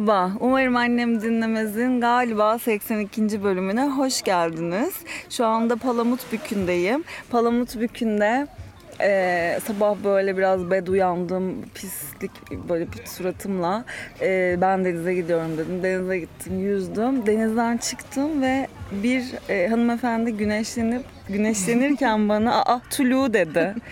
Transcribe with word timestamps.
Merhaba, 0.00 0.32
umarım 0.40 0.76
annem 0.76 1.22
dinlemezin 1.22 2.00
galiba 2.00 2.58
82. 2.58 3.42
bölümüne 3.42 3.86
hoş 3.86 4.22
geldiniz. 4.22 4.94
Şu 5.30 5.46
anda 5.46 5.76
Palamut 5.76 6.32
Bükü'ndeyim. 6.32 7.04
Palamut 7.30 7.80
Bükü'nde 7.80 8.46
e, 9.00 9.58
sabah 9.66 9.96
böyle 10.04 10.36
biraz 10.36 10.70
bed 10.70 10.86
uyandım, 10.86 11.64
pislik 11.74 12.30
böyle 12.68 12.92
bir 12.92 13.06
suratımla 13.06 13.84
e, 14.20 14.56
ben 14.60 14.84
denize 14.84 15.14
gidiyorum 15.14 15.58
dedim. 15.58 15.82
Denize 15.82 16.18
gittim, 16.18 16.58
yüzdüm. 16.58 17.26
Denizden 17.26 17.76
çıktım 17.76 18.42
ve 18.42 18.68
bir 18.92 19.24
e, 19.48 19.68
hanımefendi 19.68 20.32
güneşlenip 20.36 21.02
güneşlenirken 21.28 22.28
bana 22.28 22.62
aa 22.62 22.80
tulu 22.90 23.32
dedi. 23.32 23.74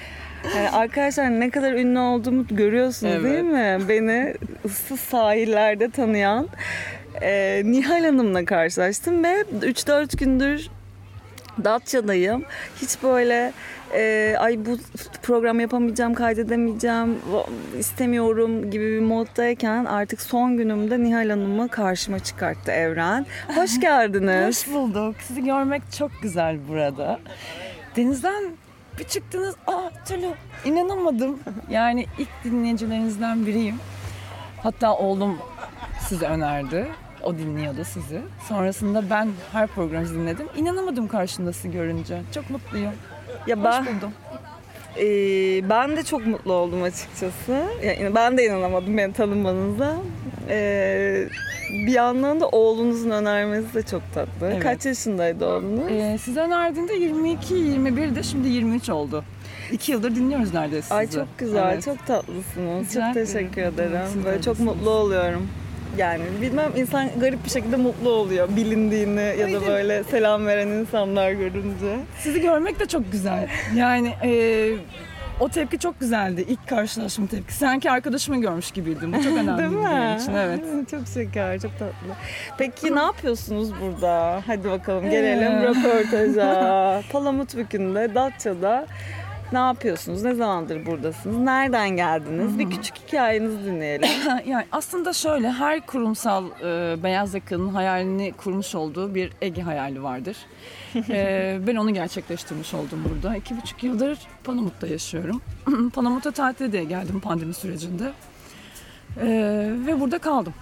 Yani 0.56 0.70
arkadaşlar 0.70 1.30
ne 1.40 1.50
kadar 1.50 1.72
ünlü 1.72 1.98
olduğumu 1.98 2.46
görüyorsunuz 2.50 3.12
Evet. 3.14 3.24
değil 3.24 3.44
mi? 3.44 3.78
Beni 3.88 4.34
ıssız 4.64 5.00
sahillerde 5.00 5.90
tanıyan 5.90 6.48
e, 7.22 7.62
Nihal 7.64 8.04
Hanım'la 8.04 8.44
karşılaştım 8.44 9.24
ve 9.24 9.44
3-4 9.60 10.16
gündür 10.16 10.68
Datça'dayım. 11.64 12.44
Hiç 12.82 13.02
böyle 13.02 13.52
e, 13.94 14.34
ay 14.38 14.58
bu 14.66 14.78
program 15.22 15.60
yapamayacağım, 15.60 16.14
kaydedemeyeceğim, 16.14 17.18
istemiyorum 17.78 18.70
gibi 18.70 18.92
bir 18.92 19.00
moddayken 19.00 19.84
artık 19.84 20.20
son 20.20 20.56
günümde 20.56 21.02
Nihal 21.02 21.30
Hanım'ı 21.30 21.68
karşıma 21.68 22.18
çıkarttı 22.18 22.72
Evren. 22.72 23.26
Hoş 23.54 23.80
geldiniz. 23.80 24.46
Hoş 24.66 24.74
bulduk. 24.74 25.14
Sizi 25.22 25.44
görmek 25.44 25.82
çok 25.98 26.10
güzel 26.22 26.56
burada. 26.68 27.20
Denizden 27.96 28.44
bir 28.98 29.04
çıktınız. 29.04 29.54
Aa 29.66 29.90
Tülü 30.06 30.30
inanamadım. 30.64 31.38
Yani 31.70 32.06
ilk 32.18 32.28
dinleyicilerinizden 32.44 33.46
biriyim. 33.46 33.76
Hatta 34.62 34.94
oğlum 34.96 35.38
sizi 36.08 36.26
önerdi. 36.26 36.86
O 37.22 37.38
dinliyordu 37.38 37.84
sizi. 37.84 38.20
Sonrasında 38.48 39.10
ben 39.10 39.28
her 39.52 39.66
programı 39.66 40.08
dinledim. 40.08 40.46
İnanamadım 40.56 41.08
karşında 41.08 41.52
sizi 41.52 41.70
görünce. 41.70 42.20
Çok 42.34 42.50
mutluyum. 42.50 42.92
Ya 43.46 43.56
Hoş 43.56 43.64
ben 43.64 43.86
buldum. 43.86 44.12
e, 44.96 45.04
ben 45.70 45.96
de 45.96 46.04
çok 46.04 46.26
mutlu 46.26 46.52
oldum 46.52 46.82
açıkçası. 46.82 47.64
Yani 47.84 48.14
ben 48.14 48.38
de 48.38 48.44
inanamadım 48.46 48.96
beni 48.96 49.12
tanımanıza. 49.12 49.96
E, 50.48 51.28
bir 51.86 51.92
yandan 51.92 52.40
da 52.40 52.48
oğlunuzun 52.48 53.10
önermesi 53.10 53.74
de 53.74 53.82
çok 53.82 54.02
tatlı. 54.14 54.46
Evet. 54.52 54.62
Kaç 54.62 54.86
yaşındaydı 54.86 55.46
oğlunuz? 55.46 55.90
Ee, 55.92 56.18
size 56.24 56.40
önerdiğinde 56.40 56.94
22, 56.94 57.54
21 57.54 58.14
de 58.14 58.22
şimdi 58.22 58.48
23 58.48 58.88
oldu. 58.90 59.24
İki 59.72 59.92
yıldır 59.92 60.14
dinliyoruz 60.14 60.54
neredeyse 60.54 60.82
sizi. 60.82 60.94
Ay 60.94 61.10
çok 61.10 61.38
güzel, 61.38 61.72
Evet. 61.72 61.84
çok 61.84 62.06
tatlısınız. 62.06 62.90
Rica 62.90 63.06
çok 63.06 63.14
teşekkür 63.14 63.62
ederim. 63.62 63.98
Siz 64.12 64.24
Böyle 64.24 64.42
çok 64.42 64.60
mutlu 64.60 64.90
oluyorum. 64.90 65.48
Yani 65.98 66.22
bilmem 66.42 66.72
insan 66.76 67.08
garip 67.20 67.44
bir 67.44 67.50
şekilde 67.50 67.76
mutlu 67.76 68.10
oluyor 68.10 68.48
bilindiğini 68.56 69.20
ya 69.20 69.38
da 69.38 69.56
Öyle. 69.56 69.66
böyle 69.66 70.04
selam 70.04 70.46
veren 70.46 70.68
insanlar 70.68 71.30
görünce. 71.32 71.96
Sizi 72.20 72.40
görmek 72.40 72.80
de 72.80 72.86
çok 72.86 73.12
güzel. 73.12 73.48
Yani 73.76 74.08
e, 74.24 74.70
o 75.40 75.48
tepki 75.48 75.78
çok 75.78 76.00
güzeldi. 76.00 76.44
İlk 76.48 76.68
karşılaşma 76.68 77.26
tepki. 77.26 77.54
Sanki 77.54 77.90
arkadaşımı 77.90 78.40
görmüş 78.40 78.70
gibiydim. 78.70 79.12
Bu 79.12 79.22
çok 79.22 79.32
önemli 79.38 79.58
Değil 79.58 79.70
mi? 79.70 79.84
benim 79.84 80.16
için. 80.18 80.32
Evet. 80.34 80.60
Çok 80.90 81.00
şeker, 81.14 81.60
çok 81.60 81.72
tatlı. 81.78 82.14
Peki 82.58 82.94
ne 82.94 83.00
yapıyorsunuz 83.00 83.70
burada? 83.80 84.42
Hadi 84.46 84.70
bakalım 84.70 85.10
gelelim 85.10 85.52
Ee. 85.52 85.62
röportaja. 85.62 87.02
Palamut 87.12 87.56
Bükü'nde, 87.56 88.14
Datça'da 88.14 88.86
ne 89.52 89.58
yapıyorsunuz? 89.58 90.22
Ne 90.22 90.34
zamandır 90.34 90.86
buradasınız? 90.86 91.38
Nereden 91.38 91.90
geldiniz? 91.90 92.58
Bir 92.58 92.70
küçük 92.70 92.96
hikayenizi 92.96 93.64
dinleyelim. 93.64 94.08
yani 94.46 94.66
aslında 94.72 95.12
şöyle 95.12 95.50
her 95.50 95.86
kurumsal 95.86 96.44
e, 96.62 97.02
beyaz 97.02 97.34
yakanın 97.34 97.68
hayalini 97.68 98.32
kurmuş 98.32 98.74
olduğu 98.74 99.14
bir 99.14 99.32
Ege 99.40 99.62
hayali 99.62 100.02
vardır. 100.02 100.36
E, 101.10 101.58
ben 101.66 101.76
onu 101.76 101.94
gerçekleştirmiş 101.94 102.74
oldum 102.74 103.04
burada. 103.08 103.36
İki 103.36 103.56
buçuk 103.56 103.84
yıldır 103.84 104.18
Palamut'ta 104.44 104.86
yaşıyorum. 104.86 105.40
Palamut'a 105.94 106.30
tatile 106.30 106.72
diye 106.72 106.84
geldim 106.84 107.20
pandemi 107.20 107.54
sürecinde. 107.54 108.12
E, 109.20 109.26
ve 109.86 110.00
burada 110.00 110.18
kaldım 110.18 110.54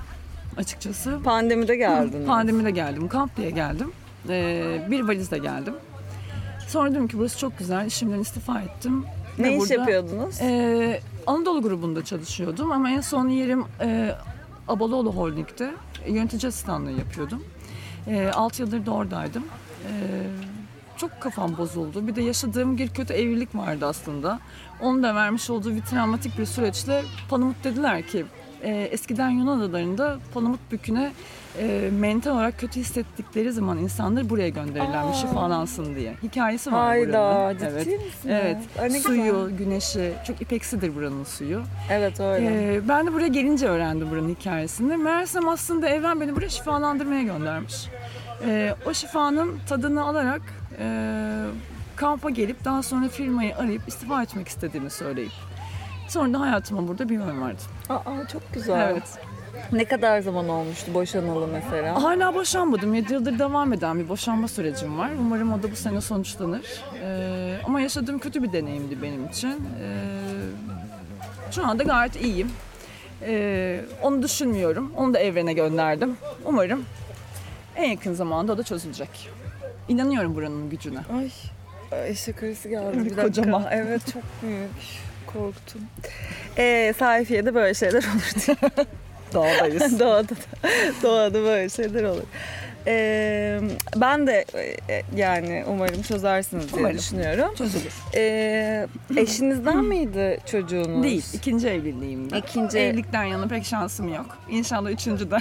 açıkçası. 0.56 1.22
Pandemide 1.24 1.76
geldiniz. 1.76 2.26
Pandemide 2.26 2.70
geldim, 2.70 3.08
kamp 3.08 3.36
diye 3.36 3.50
geldim. 3.50 3.92
Ee, 4.28 4.86
bir 4.90 5.00
valizle 5.00 5.38
geldim. 5.38 5.74
Sonra 6.68 6.90
dedim 6.90 7.08
ki 7.08 7.18
burası 7.18 7.38
çok 7.38 7.58
güzel, 7.58 7.86
işimden 7.86 8.18
istifa 8.20 8.60
ettim. 8.60 9.04
Ne 9.38 9.44
Ve 9.44 9.52
iş 9.54 9.60
burada, 9.60 9.74
yapıyordunuz? 9.74 10.40
e, 10.40 11.00
Anadolu 11.26 11.62
grubunda 11.62 12.04
çalışıyordum 12.04 12.72
ama 12.72 12.90
en 12.90 13.00
son 13.00 13.28
yerim 13.28 13.64
e, 13.80 14.14
Abaloğlu 14.68 15.12
Holding'de 15.12 15.74
yönetici 16.08 16.48
asistanlığı 16.48 16.92
yapıyordum. 16.92 17.44
E, 18.06 18.28
6 18.28 18.62
yıldır 18.62 18.86
da 18.86 18.90
oradaydım. 18.90 19.44
E, 19.84 19.92
çok 20.96 21.20
kafam 21.20 21.56
bozuldu. 21.58 22.06
Bir 22.06 22.16
de 22.16 22.22
yaşadığım 22.22 22.78
bir 22.78 22.88
kötü 22.88 23.12
evlilik 23.14 23.54
vardı 23.54 23.86
aslında. 23.86 24.40
Onun 24.82 25.02
da 25.02 25.14
vermiş 25.14 25.50
olduğu 25.50 25.74
bir 25.74 25.82
travmatik 25.82 26.38
bir 26.38 26.46
süreçle 26.46 27.02
Palamut 27.30 27.64
dediler 27.64 28.06
ki 28.06 28.26
e, 28.62 28.70
eskiden 28.92 29.30
Yunan 29.30 29.58
adalarında 29.60 30.18
Palamut 30.34 30.60
Bükü'ne 30.72 31.12
e, 31.58 31.90
mental 32.00 32.30
olarak 32.30 32.58
kötü 32.58 32.80
hissettikleri 32.80 33.52
zaman 33.52 33.78
insanlar 33.78 34.30
buraya 34.30 34.48
gönderirlermiş 34.48 35.16
Aa. 35.16 35.20
şifalansın 35.20 35.94
diye. 35.96 36.14
Hikayesi 36.22 36.72
var 36.72 36.86
Hayda, 36.86 37.12
buranın. 37.12 37.52
ciddi 37.58 37.64
evet. 37.72 37.86
misiniz? 37.86 38.12
Evet. 38.28 38.56
Ne 38.92 39.00
Suyu, 39.00 39.22
güzel. 39.22 39.58
güneşi 39.58 40.12
çok 40.26 40.40
ipeksidir 40.42 40.94
buranın 40.96 41.24
suyu. 41.24 41.62
Evet 41.90 42.20
öyle. 42.20 42.74
Ee, 42.74 42.88
ben 42.88 43.06
de 43.06 43.12
buraya 43.12 43.28
gelince 43.28 43.66
öğrendim 43.68 44.10
buranın 44.10 44.34
hikayesini. 44.34 44.96
Meğersem 44.96 45.48
aslında 45.48 45.88
evren 45.88 46.20
beni 46.20 46.36
buraya 46.36 46.48
şifalandırmaya 46.48 47.22
göndermiş. 47.22 47.74
Ee, 48.46 48.74
o 48.86 48.94
şifanın 48.94 49.58
tadını 49.68 50.02
alarak 50.04 50.42
e, 50.78 50.86
kampa 51.96 52.30
gelip 52.30 52.64
daha 52.64 52.82
sonra 52.82 53.08
firmayı 53.08 53.56
arayıp 53.56 53.88
istifa 53.88 54.22
etmek 54.22 54.48
istediğimi 54.48 54.90
söyleyip 54.90 55.32
sonra 56.08 56.32
da 56.32 56.40
hayatıma 56.40 56.88
burada 56.88 57.08
bir 57.08 57.14
yön 57.14 57.42
verdim. 57.42 57.64
Aa 57.88 58.28
çok 58.32 58.42
güzel. 58.54 58.90
Evet. 58.90 59.18
Ne 59.72 59.84
kadar 59.84 60.20
zaman 60.20 60.48
olmuştu 60.48 60.94
boşanalı 60.94 61.46
mesela? 61.46 62.02
Hala 62.02 62.34
boşanmadım. 62.34 62.94
7 62.94 63.12
yıldır 63.12 63.38
devam 63.38 63.72
eden 63.72 63.98
bir 63.98 64.08
boşanma 64.08 64.48
sürecim 64.48 64.98
var. 64.98 65.10
Umarım 65.20 65.52
o 65.52 65.62
da 65.62 65.70
bu 65.70 65.76
sene 65.76 66.00
sonuçlanır. 66.00 66.82
Ee, 67.02 67.56
ama 67.64 67.80
yaşadığım 67.80 68.18
kötü 68.18 68.42
bir 68.42 68.52
deneyimdi 68.52 69.02
benim 69.02 69.26
için. 69.26 69.48
Ee, 69.50 69.96
şu 71.50 71.66
anda 71.66 71.82
gayet 71.82 72.16
iyiyim. 72.16 72.50
Ee, 73.22 73.80
onu 74.02 74.22
düşünmüyorum. 74.22 74.92
Onu 74.96 75.14
da 75.14 75.18
evrene 75.18 75.52
gönderdim. 75.52 76.16
Umarım 76.44 76.84
en 77.76 77.90
yakın 77.90 78.14
zamanda 78.14 78.52
o 78.52 78.58
da 78.58 78.62
çözülecek. 78.62 79.30
İnanıyorum 79.88 80.34
buranın 80.34 80.70
gücüne. 80.70 80.98
Ay, 81.18 81.30
ay 81.92 82.14
şakarısı 82.14 82.68
geldi 82.68 82.98
bir 82.98 83.04
dakika. 83.04 83.22
kocaman. 83.22 83.64
Evet 83.70 84.02
çok 84.12 84.22
büyük. 84.42 84.70
Korktum. 85.26 85.80
Ee, 86.58 86.94
sayfiyede 86.98 87.54
böyle 87.54 87.74
şeyler 87.74 88.02
olur 88.02 88.46
diye. 88.46 88.56
Dağdayız. 89.34 90.00
doğada, 90.00 90.28
da- 90.28 90.68
doğada 91.02 91.42
böyle 91.42 91.68
şeyler 91.68 92.04
olur. 92.04 92.22
Ee, 92.88 93.60
ben 93.96 94.26
de 94.26 94.44
e, 94.88 95.02
yani 95.16 95.64
umarım 95.68 96.02
çözersiniz 96.02 96.68
diye 96.72 96.80
Umarım. 96.80 96.98
düşünüyorum. 96.98 97.54
Çözülür. 97.58 97.92
Ee, 98.16 98.86
eşinizden 99.16 99.84
miydi 99.84 100.38
çocuğunuz? 100.46 101.02
Değil. 101.02 101.24
ikinci 101.34 101.68
evliliğim. 101.68 102.28
İkinci. 102.34 102.78
Evlilikten 102.78 103.24
yana 103.24 103.46
pek 103.48 103.64
şansım 103.64 104.14
yok. 104.14 104.26
İnşallah 104.50 104.90
üçüncüden. 104.90 105.40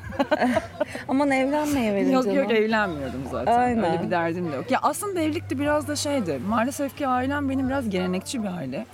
Aman 1.07 1.31
evlenmeye 1.31 1.93
verin 1.93 2.11
Yok 2.11 2.35
yok 2.35 2.51
evlenmiyordum 2.51 3.21
zaten. 3.31 3.59
Aynen. 3.59 3.83
Öyle 3.91 4.03
bir 4.03 4.11
derdim 4.11 4.51
de 4.51 4.55
yok. 4.55 4.71
Ya 4.71 4.79
aslında 4.81 5.21
evlilik 5.21 5.49
de 5.49 5.59
biraz 5.59 5.87
da 5.87 5.95
şeydi. 5.95 6.39
Maalesef 6.47 6.97
ki 6.97 7.07
ailem 7.07 7.49
benim 7.49 7.69
biraz 7.69 7.89
gelenekçi 7.89 8.43
bir 8.43 8.47
aile. 8.47 8.85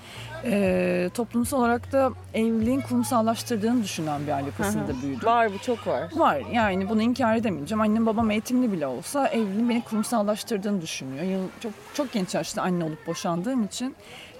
Ee, 0.45 1.09
toplumsal 1.13 1.59
olarak 1.59 1.91
da 1.91 2.11
evliliğin 2.33 2.81
kurumsallaştırdığını 2.81 3.83
düşünen 3.83 4.27
bir 4.27 4.31
aile 4.31 4.45
yapısında 4.45 5.01
büyüdüm. 5.01 5.25
Var 5.27 5.53
bu 5.53 5.59
çok 5.59 5.87
var. 5.87 6.09
Var 6.15 6.41
yani 6.53 6.89
bunu 6.89 7.01
inkar 7.01 7.35
edemeyeceğim. 7.35 7.81
Annem 7.81 8.05
babam 8.05 8.31
eğitimli 8.31 8.71
bile 8.71 8.87
olsa 8.87 9.27
evliliğin 9.27 9.69
beni 9.69 9.83
kurumsallaştırdığını 9.83 10.81
düşünüyor. 10.81 11.23
Yıl, 11.23 11.47
çok 11.59 11.71
çok 11.93 12.11
genç 12.11 12.35
yaşta 12.35 12.61
anne 12.61 12.83
olup 12.83 13.07
boşandığım 13.07 13.63
için 13.63 13.95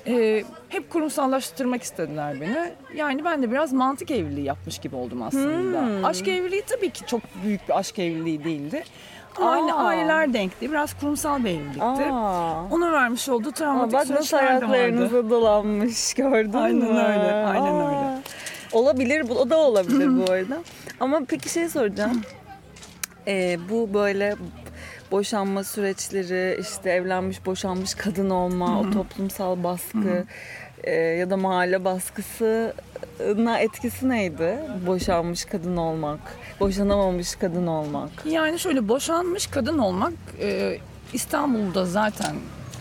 e, 0.07 0.43
hep 0.69 0.89
kurumsallaştırmak 0.89 1.83
istediler 1.83 2.41
beni. 2.41 2.73
Yani 2.95 3.25
ben 3.25 3.43
de 3.43 3.51
biraz 3.51 3.73
mantık 3.73 4.11
evliliği 4.11 4.45
yapmış 4.45 4.79
gibi 4.79 4.95
oldum 4.95 5.21
aslında. 5.21 5.81
Hmm. 5.81 6.05
Aşk 6.05 6.27
evliliği 6.27 6.61
tabii 6.61 6.89
ki 6.89 7.05
çok 7.05 7.21
büyük 7.43 7.69
bir 7.69 7.79
aşk 7.79 7.99
evliliği 7.99 8.43
değildi. 8.43 8.83
Aynı 9.41 9.75
Aa. 9.75 9.83
aileler 9.83 10.33
denkti. 10.33 10.71
Biraz 10.71 10.93
kurumsal 10.99 11.43
bir 11.43 11.49
evlilikti. 11.49 11.81
Aa. 11.83 12.63
Onun 12.71 12.93
vermiş 12.93 13.29
olduğu 13.29 13.49
Aa, 13.49 13.53
travmatik 13.53 13.93
bak 13.93 13.99
nasıl 14.09 14.23
süreçler 14.23 14.49
de 14.61 14.65
vardı. 14.65 14.73
ayaklarınıza 14.73 15.29
dolanmış 15.29 16.13
gördün 16.13 16.53
Aynen 16.53 16.77
mü? 16.77 16.99
öyle, 16.99 17.33
aynen 17.45 17.73
Aa. 17.75 17.87
öyle. 17.89 18.21
Olabilir, 18.71 19.29
bu 19.29 19.33
o 19.33 19.49
da 19.49 19.57
olabilir 19.57 20.17
bu 20.17 20.23
arada. 20.31 20.57
Ama 20.99 21.21
peki 21.27 21.49
şey 21.49 21.69
soracağım. 21.69 22.21
Ee, 23.27 23.57
bu 23.69 23.93
böyle 23.93 24.35
boşanma 25.11 25.63
süreçleri, 25.63 26.57
işte 26.61 26.89
evlenmiş 26.89 27.45
boşanmış 27.45 27.93
kadın 27.95 28.29
olma, 28.29 28.79
o 28.79 28.89
toplumsal 28.91 29.63
baskı. 29.63 30.25
E, 30.83 30.91
ya 30.93 31.29
da 31.29 31.37
mahalle 31.37 31.85
baskısına 31.85 33.59
etkisi 33.59 34.09
neydi? 34.09 34.59
Boşanmış 34.87 35.45
kadın 35.45 35.77
olmak, 35.77 36.19
boşanamamış 36.59 37.35
kadın 37.35 37.67
olmak. 37.67 38.09
Yani 38.25 38.59
şöyle 38.59 38.87
boşanmış 38.87 39.47
kadın 39.47 39.77
olmak 39.77 40.13
e, 40.41 40.77
İstanbul'da 41.13 41.85
zaten 41.85 42.35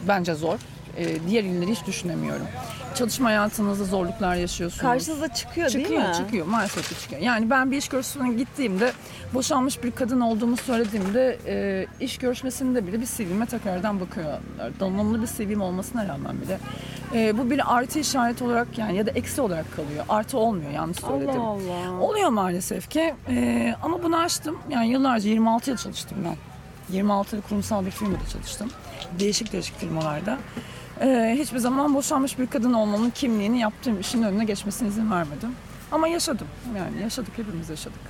bence 0.08 0.34
zor. 0.34 0.58
E, 0.96 1.28
diğer 1.28 1.44
illeri 1.44 1.70
hiç 1.70 1.86
düşünemiyorum. 1.86 2.46
Çalışma 3.00 3.28
hayatınızda 3.28 3.84
zorluklar 3.84 4.34
yaşıyorsunuz. 4.34 4.82
Karşınıza 4.82 5.34
çıkıyor, 5.34 5.68
çıkıyor, 5.68 5.90
değil 5.90 6.08
mi? 6.08 6.14
çıkıyor. 6.16 6.46
Maalesef 6.46 6.88
ki 6.88 7.00
çıkıyor. 7.00 7.22
Yani 7.22 7.50
ben 7.50 7.70
bir 7.70 7.76
iş 7.76 7.88
görüşmesine 7.88 8.34
gittiğimde 8.34 8.92
boşanmış 9.34 9.82
bir 9.82 9.90
kadın 9.90 10.20
olduğumu 10.20 10.56
söylediğimde 10.56 11.38
e, 11.46 11.86
iş 12.00 12.18
görüşmesinde 12.18 12.86
bile 12.86 13.00
bir 13.00 13.06
CV'me 13.06 13.46
tekrardan 13.46 14.00
bakıyorlar. 14.00 14.40
Donanımlı 14.80 15.22
bir 15.22 15.26
CV'm 15.26 15.60
olmasına 15.60 16.08
rağmen 16.08 16.40
bile. 16.40 16.58
E, 17.14 17.38
bu 17.38 17.50
bir 17.50 17.76
artı 17.76 17.98
işareti 17.98 18.44
olarak 18.44 18.78
yani 18.78 18.96
ya 18.96 19.06
da 19.06 19.10
eksi 19.10 19.40
olarak 19.40 19.76
kalıyor. 19.76 20.04
Artı 20.08 20.38
olmuyor 20.38 20.70
yanlış 20.70 20.98
söyledim. 20.98 21.40
Allah 21.40 21.72
Allah. 21.88 22.00
Oluyor 22.00 22.28
maalesef 22.28 22.90
ki. 22.90 23.14
Ee, 23.28 23.74
ama 23.82 24.02
bunu 24.02 24.16
açtım. 24.16 24.58
Yani 24.70 24.88
yıllarca 24.88 25.30
26 25.30 25.70
yıl 25.70 25.76
çalıştım 25.76 26.18
ben. 26.24 26.36
26 26.94 27.36
yıl 27.36 27.42
kurumsal 27.42 27.86
bir 27.86 27.90
firmada 27.90 28.26
çalıştım. 28.32 28.70
Değişik 29.18 29.52
değişik 29.52 29.78
firmalarda. 29.78 30.38
Ee, 31.00 31.36
hiçbir 31.38 31.58
zaman 31.58 31.94
boşanmış 31.94 32.38
bir 32.38 32.46
kadın 32.46 32.72
olmanın 32.72 33.10
kimliğini 33.10 33.60
yaptığım 33.60 34.00
işin 34.00 34.22
önüne 34.22 34.44
geçmesine 34.44 34.88
izin 34.88 35.10
vermedim. 35.10 35.54
Ama 35.92 36.08
yaşadım. 36.08 36.46
Yani 36.76 37.02
yaşadık 37.02 37.32
hepimiz 37.36 37.70
yaşadık. 37.70 38.00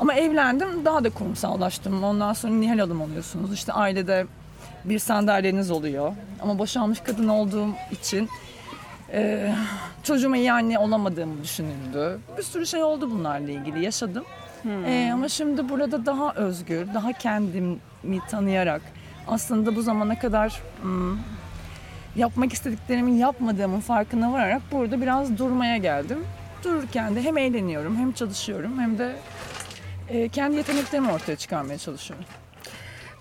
Ama 0.00 0.14
evlendim 0.14 0.84
daha 0.84 1.04
da 1.04 1.10
kurumsallaştım. 1.10 2.04
Ondan 2.04 2.32
sonra 2.32 2.52
Nihal 2.52 2.78
Hanım 2.78 3.00
oluyorsunuz. 3.00 3.52
İşte 3.52 3.72
ailede 3.72 4.26
bir 4.84 4.98
sandalyeniz 4.98 5.70
oluyor. 5.70 6.12
Ama 6.42 6.58
boşanmış 6.58 7.00
kadın 7.00 7.28
olduğum 7.28 7.68
için 7.90 8.28
e, 9.12 9.52
çocuğuma 10.02 10.36
iyi 10.36 10.52
anne 10.52 10.78
olamadığımı 10.78 11.42
düşünüldü. 11.42 12.18
Bir 12.38 12.42
sürü 12.42 12.66
şey 12.66 12.82
oldu 12.82 13.10
bunlarla 13.10 13.50
ilgili 13.50 13.84
yaşadım. 13.84 14.24
E, 14.86 15.10
ama 15.12 15.28
şimdi 15.28 15.68
burada 15.68 16.06
daha 16.06 16.34
özgür, 16.34 16.94
daha 16.94 17.12
kendimi 17.12 18.20
tanıyarak 18.30 18.82
aslında 19.28 19.76
bu 19.76 19.82
zamana 19.82 20.18
kadar 20.18 20.62
hmm, 20.82 21.18
yapmak 22.16 22.52
istediklerimi 22.52 23.18
yapmadığımın 23.18 23.80
farkına 23.80 24.32
vararak 24.32 24.62
burada 24.72 25.00
biraz 25.00 25.38
durmaya 25.38 25.76
geldim. 25.76 26.18
Dururken 26.64 27.16
de 27.16 27.22
hem 27.22 27.38
eğleniyorum 27.38 27.96
hem 27.96 28.12
çalışıyorum 28.12 28.78
hem 28.80 28.98
de 28.98 29.16
e, 30.08 30.28
kendi 30.28 30.56
yeteneklerimi 30.56 31.12
ortaya 31.12 31.36
çıkarmaya 31.36 31.78
çalışıyorum. 31.78 32.24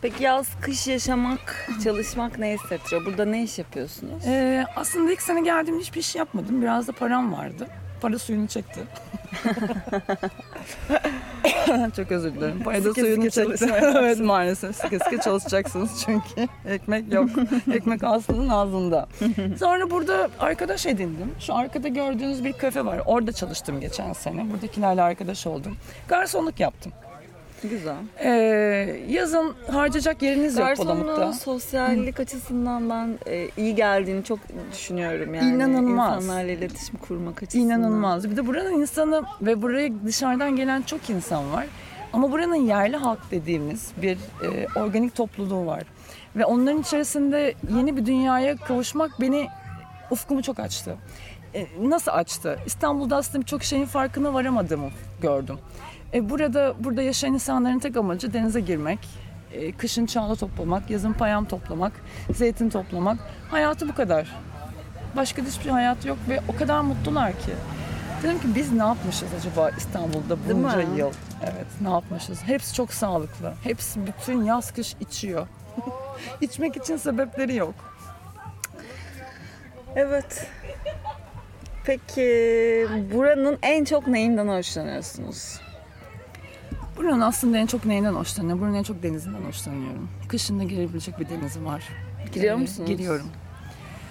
Peki 0.01 0.23
yaz, 0.23 0.47
kış 0.61 0.87
yaşamak, 0.87 1.69
çalışmak 1.83 2.39
ne 2.39 2.53
hissettiriyor? 2.53 3.05
Burada 3.05 3.25
ne 3.25 3.43
iş 3.43 3.59
yapıyorsunuz? 3.59 4.27
Ee, 4.27 4.65
aslında 4.75 5.11
ilk 5.11 5.21
sene 5.21 5.41
geldiğimde 5.41 5.81
hiçbir 5.81 5.99
iş 5.99 6.15
yapmadım. 6.15 6.61
Biraz 6.61 6.87
da 6.87 6.91
param 6.91 7.33
vardı. 7.33 7.67
Para 8.01 8.19
suyunu 8.19 8.47
çekti. 8.47 8.79
Çok 11.95 12.11
özür 12.11 12.33
dilerim. 12.33 12.59
Para 12.63 12.77
da 12.77 12.81
Sıkı 12.81 13.01
suyunu 13.01 13.31
sıkı 13.31 13.31
çekti. 13.31 13.59
çalışmaya 13.59 13.91
evet 13.99 14.19
maalesef 14.19 14.75
sıkı 14.75 14.99
sıkı 14.99 15.17
çalışacaksınız 15.17 16.03
çünkü 16.05 16.47
ekmek 16.65 17.13
yok. 17.13 17.29
ekmek 17.73 18.03
aslının 18.03 18.49
ağzında. 18.49 19.07
Sonra 19.59 19.89
burada 19.91 20.29
arkadaş 20.39 20.85
edindim. 20.85 21.31
Şu 21.39 21.55
arkada 21.55 21.87
gördüğünüz 21.87 22.43
bir 22.43 22.53
kafe 22.53 22.85
var. 22.85 23.01
Orada 23.05 23.31
çalıştım 23.31 23.79
geçen 23.79 24.13
sene. 24.13 24.51
Buradakilerle 24.51 25.01
arkadaş 25.01 25.47
oldum. 25.47 25.77
Garsonluk 26.07 26.59
yaptım. 26.59 26.91
Güzel. 27.69 27.95
Ee, 28.23 28.29
yazın 29.09 29.55
harcayacak 29.71 30.21
yeriniz 30.21 30.57
yok 30.57 30.77
Palamut'ta. 30.77 31.07
Garsonluğun 31.07 31.31
sosyallik 31.31 32.19
açısından 32.19 32.89
ben 32.89 33.19
e, 33.27 33.49
iyi 33.57 33.75
geldiğini 33.75 34.23
çok 34.23 34.39
düşünüyorum 34.71 35.33
yani. 35.33 35.55
İnanılmaz. 35.55 36.23
İnsanlarla 36.23 36.51
iletişim 36.51 36.97
kurmak 36.99 37.43
açısından. 37.43 37.65
İnanılmaz. 37.65 38.29
Bir 38.31 38.37
de 38.37 38.47
buranın 38.47 38.81
insanı 38.81 39.23
ve 39.41 39.61
buraya 39.61 39.89
dışarıdan 40.05 40.55
gelen 40.55 40.81
çok 40.81 41.09
insan 41.09 41.51
var. 41.53 41.65
Ama 42.13 42.31
buranın 42.31 42.55
yerli 42.55 42.97
halk 42.97 43.19
dediğimiz 43.31 43.91
bir 44.01 44.17
e, 44.17 44.79
organik 44.79 45.15
topluluğu 45.15 45.65
var. 45.65 45.83
Ve 46.35 46.45
onların 46.45 46.81
içerisinde 46.81 47.53
yeni 47.75 47.97
bir 47.97 48.05
dünyaya 48.05 48.57
kavuşmak 48.57 49.21
beni 49.21 49.47
ufkumu 50.11 50.43
çok 50.43 50.59
açtı. 50.59 50.95
E, 51.55 51.67
nasıl 51.81 52.11
açtı? 52.11 52.59
İstanbul'da 52.65 53.17
aslında 53.17 53.41
birçok 53.41 53.63
şeyin 53.63 53.85
farkına 53.85 54.33
varamadığımı 54.33 54.89
gördüm. 55.21 55.57
E, 56.13 56.29
burada 56.29 56.73
burada 56.79 57.01
yaşayan 57.01 57.33
insanların 57.33 57.79
tek 57.79 57.97
amacı 57.97 58.33
denize 58.33 58.59
girmek, 58.59 58.99
e, 59.53 59.71
kışın 59.71 60.05
çağla 60.05 60.35
toplamak, 60.35 60.89
yazın 60.89 61.13
payam 61.13 61.45
toplamak, 61.45 61.93
zeytin 62.33 62.69
toplamak. 62.69 63.19
Hayatı 63.51 63.89
bu 63.89 63.95
kadar. 63.95 64.27
Başka 65.15 65.41
hiçbir 65.41 65.69
hayatı 65.69 66.07
yok 66.07 66.17
ve 66.29 66.39
o 66.47 66.55
kadar 66.55 66.81
mutlular 66.81 67.31
ki. 67.31 67.53
Dedim 68.23 68.39
ki 68.39 68.47
biz 68.55 68.71
ne 68.71 68.83
yapmışız 68.83 69.29
acaba 69.39 69.69
İstanbul'da 69.69 70.37
bunca 70.49 70.81
yıl? 70.81 71.11
Evet 71.43 71.67
ne 71.81 71.89
yapmışız? 71.89 72.43
Hepsi 72.43 72.73
çok 72.73 72.93
sağlıklı. 72.93 73.53
Hepsi 73.63 74.07
bütün 74.07 74.43
yaz 74.43 74.71
kış 74.71 74.95
içiyor. 74.99 75.47
İçmek 76.41 76.77
için 76.77 76.97
sebepleri 76.97 77.55
yok. 77.55 77.73
Evet. 79.95 80.47
Peki 81.85 82.87
buranın 83.13 83.57
en 83.61 83.85
çok 83.85 84.07
neyinden 84.07 84.47
hoşlanıyorsunuz? 84.47 85.59
Buranın 86.97 87.21
aslında 87.21 87.57
en 87.57 87.65
çok 87.65 87.85
neyinden 87.85 88.13
hoşlanıyorum? 88.13 88.61
Buranın 88.61 88.75
en 88.75 88.83
çok 88.83 89.03
denizinden 89.03 89.41
hoşlanıyorum. 89.41 90.09
Kışında 90.27 90.63
girebilecek 90.63 91.19
bir 91.19 91.29
denizi 91.29 91.65
var. 91.65 91.83
Giriyor 92.33 92.55
Ee, 92.57 92.61
musunuz? 92.61 92.89
Giriyorum. 92.89 93.25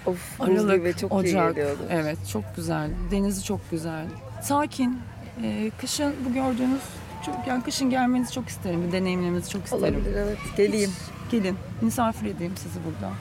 Of 0.05 0.41
Aralık, 0.41 0.75
gibi 0.75 0.93
çok 0.97 1.11
Ocak. 1.13 1.57
iyi. 1.57 1.65
Evet 1.89 2.17
çok 2.31 2.55
güzel. 2.55 2.89
Denizi 3.11 3.43
çok 3.43 3.71
güzel. 3.71 4.05
Sakin. 4.41 4.99
Ee, 5.43 5.71
kışın 5.81 6.13
bu 6.29 6.33
gördüğünüz 6.33 6.81
çok, 7.25 7.47
yani 7.47 7.63
kışın 7.63 7.89
gelmenizi 7.89 8.31
çok 8.31 8.47
isterim. 8.49 8.83
Bir 8.87 8.91
deneyimlemenizi 8.91 9.49
çok 9.49 9.63
isterim. 9.63 9.83
Olabilir 9.95 10.15
evet. 10.15 10.37
Geleyim. 10.57 10.89
Hiç- 10.89 11.31
gelin. 11.31 11.57
Misafir 11.81 12.25
edeyim 12.25 12.53
sizi 12.57 12.79
burada. 12.85 13.13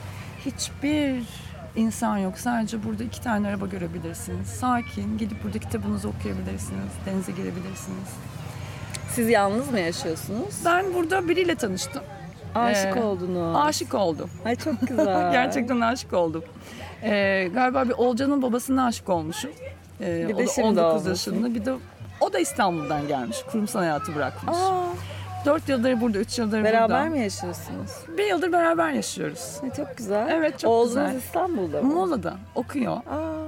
Hiçbir 0.47 1.23
insan 1.77 2.19
yok. 2.19 2.39
Sadece 2.39 2.85
burada 2.85 3.05
iki 3.05 3.21
tane 3.21 3.49
araba 3.49 3.67
görebilirsiniz. 3.67 4.49
Sakin. 4.49 5.19
Gidip 5.19 5.45
burada 5.45 5.59
kitabınızı 5.59 6.09
okuyabilirsiniz. 6.09 6.93
Denize 7.07 7.33
girebilirsiniz. 7.33 8.09
Siz 9.15 9.29
yalnız 9.29 9.71
mı 9.71 9.81
yaşıyorsunuz? 9.81 10.55
Ben 10.65 10.95
burada 10.95 11.29
biriyle 11.29 11.55
tanıştım. 11.55 12.03
Aşık 12.55 12.97
Ee, 12.97 13.01
oldunuz. 13.03 13.57
Aşık 13.57 13.95
oldum. 13.95 14.31
Ay 14.45 14.57
çok 14.57 14.81
güzel. 14.89 15.33
Gerçekten 15.33 15.81
aşık 15.81 16.13
oldum. 16.13 16.45
Ee, 17.03 17.49
galiba 17.55 17.85
bir 17.85 17.93
Olcan'ın 17.99 18.43
babasına 18.43 18.87
aşık 18.87 19.09
olmuşum. 19.09 19.51
Ee, 20.01 20.29
Bir 20.29 20.35
o 20.35 20.39
de 20.39 20.47
da 20.47 20.53
şimdi 20.53 20.67
19 20.81 20.85
olmuşsun. 21.07 21.09
yaşında. 21.33 21.55
Bir 21.55 21.65
de 21.65 21.73
o 22.21 22.33
da 22.33 22.39
İstanbul'dan 22.39 23.09
gelmiş. 23.09 23.37
Kurumsal 23.53 23.81
hayatı 23.81 24.15
bırakmış. 24.15 24.57
Aa, 24.59 24.83
4 25.47 25.69
yıldır 25.69 26.01
burada, 26.01 26.19
3 26.19 26.39
yıldır 26.39 26.65
beraber 26.65 26.89
burada. 27.03 27.05
mi 27.11 27.21
yaşıyorsunuz? 27.21 27.91
Bir 28.19 28.25
yıldır 28.27 28.53
beraber 28.53 28.91
yaşıyoruz. 28.93 29.57
Ay, 29.63 29.71
çok 29.73 29.97
güzel. 29.97 30.29
Evet, 30.31 30.59
çok 30.59 30.71
Oğlunuz 30.71 30.89
güzel. 30.89 31.17
İstanbul'da 31.17 31.83
mı? 31.83 31.95
Muğla'da 31.95 32.35
okuyor. 32.55 32.97
Aa, 32.97 33.03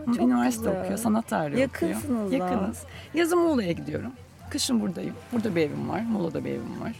çok 0.06 0.20
Üniversite 0.20 0.64
güzel. 0.64 0.80
okuyor, 0.82 0.98
sanat 0.98 1.28
tarihi 1.28 1.60
Yakınsınız 1.60 2.26
okuyor. 2.26 2.40
da. 2.48 2.52
Yakınız. 2.52 2.78
Yazın 3.14 3.38
Muğla'ya 3.38 3.72
gidiyorum. 3.72 4.12
Kışın 4.54 4.80
buradayım. 4.80 5.14
Burada 5.32 5.56
bir 5.56 5.60
evim 5.60 5.88
var, 5.88 6.00
Muğla'da 6.00 6.44
bir 6.44 6.50
evim 6.50 6.80
var. 6.80 6.92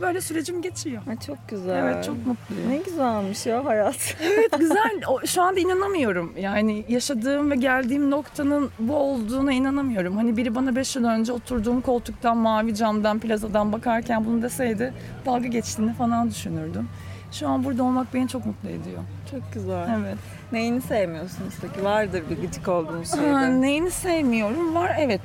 Böyle 0.00 0.20
sürecim 0.20 0.62
geçiyor. 0.62 1.02
Ay, 1.08 1.18
çok 1.18 1.38
güzel. 1.48 1.84
Evet, 1.84 2.04
çok 2.04 2.26
mutluyum. 2.26 2.70
Ne 2.70 2.76
güzelmiş 2.76 3.46
ya 3.46 3.64
hayat. 3.64 4.16
Evet 4.22 4.58
güzel. 4.58 5.00
O, 5.08 5.26
şu 5.26 5.42
anda 5.42 5.60
inanamıyorum. 5.60 6.32
Yani 6.38 6.84
yaşadığım 6.88 7.50
ve 7.50 7.56
geldiğim 7.56 8.10
noktanın 8.10 8.70
bu 8.78 8.96
olduğuna 8.96 9.52
inanamıyorum. 9.52 10.16
Hani 10.16 10.36
biri 10.36 10.54
bana 10.54 10.76
5 10.76 10.96
yıl 10.96 11.04
önce 11.04 11.32
oturduğum 11.32 11.80
koltuktan, 11.80 12.36
mavi 12.36 12.74
camdan, 12.74 13.18
plazadan 13.18 13.72
bakarken 13.72 14.24
bunu 14.26 14.42
deseydi 14.42 14.94
dalga 15.26 15.48
geçtiğini 15.48 15.92
falan 15.94 16.30
düşünürdüm. 16.30 16.88
Şu 17.32 17.48
an 17.48 17.64
burada 17.64 17.82
olmak 17.82 18.14
beni 18.14 18.28
çok 18.28 18.46
mutlu 18.46 18.68
ediyor. 18.68 18.98
çok 19.30 19.52
güzel. 19.52 19.98
Evet. 20.00 20.18
Neyini 20.52 20.80
sevmiyorsunuz 20.80 21.54
peki? 21.60 21.84
Vardır 21.84 22.22
bir 22.30 22.42
gıcık 22.42 22.68
olduğunuz 22.68 23.10
şeyde. 23.10 23.60
neyini 23.60 23.90
sevmiyorum? 23.90 24.74
Var 24.74 24.92
evet 24.98 25.20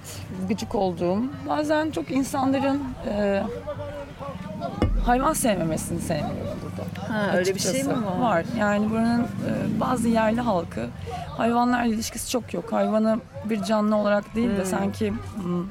gıcık 0.50 0.76
olduğum. 0.76 1.20
Bazen 1.50 1.92
çok 1.92 2.12
insanların 2.12 2.84
e, 3.10 3.44
hayvan 5.06 5.34
sevmemesini 5.34 6.02
sevmiyorum 6.02 6.58
burada. 6.64 7.14
Ha, 7.14 7.38
öyle 7.38 7.56
bir 7.56 7.60
şey 7.60 7.84
mi 7.84 7.94
var? 8.06 8.20
Var. 8.20 8.46
Yani 8.60 8.90
buranın 8.90 9.24
e, 9.24 9.80
bazı 9.80 10.08
yerli 10.10 10.42
halkı 10.42 10.88
hayvanlarla 11.38 11.86
ilişkisi 11.94 12.30
çok 12.32 12.54
yok. 12.54 12.74
Hayvanı 12.74 13.20
bir 13.46 13.64
canlı 13.64 13.96
olarak 13.96 14.36
değil 14.36 14.50
de 14.50 14.58
Hmm. 14.58 14.66
sanki 14.66 15.10
hmm, 15.36 15.66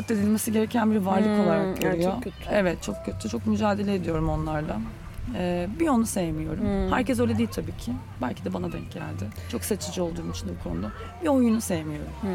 katledilmesi 0.00 0.52
gereken 0.52 0.90
bir 0.90 0.96
varlık 0.96 1.26
Hmm, 1.26 1.40
olarak 1.40 1.80
görüyor. 1.82 2.12
çok 2.12 2.22
kötü. 2.22 2.36
Evet 2.50 2.82
çok 2.82 3.04
kötü. 3.04 3.28
Çok 3.28 3.46
mücadele 3.46 3.94
ediyorum 3.94 4.28
onlarla. 4.28 4.76
E, 5.34 5.68
bir 5.80 5.88
onu 5.88 6.06
sevmiyorum. 6.06 6.60
Hmm. 6.60 6.92
Herkes 6.92 7.20
öyle 7.20 7.38
değil 7.38 7.48
tabii 7.54 7.76
ki. 7.76 7.92
Belki 8.22 8.44
de 8.44 8.54
bana 8.54 8.72
denk 8.72 8.92
geldi. 8.92 9.24
Çok 9.52 9.64
seçici 9.64 10.02
olduğum 10.02 10.30
için 10.30 10.48
de 10.48 10.52
bu 10.60 10.68
konuda. 10.68 10.90
Bir 11.22 11.28
oyunu 11.28 11.60
sevmiyorum. 11.60 12.08
Hmm. 12.20 12.30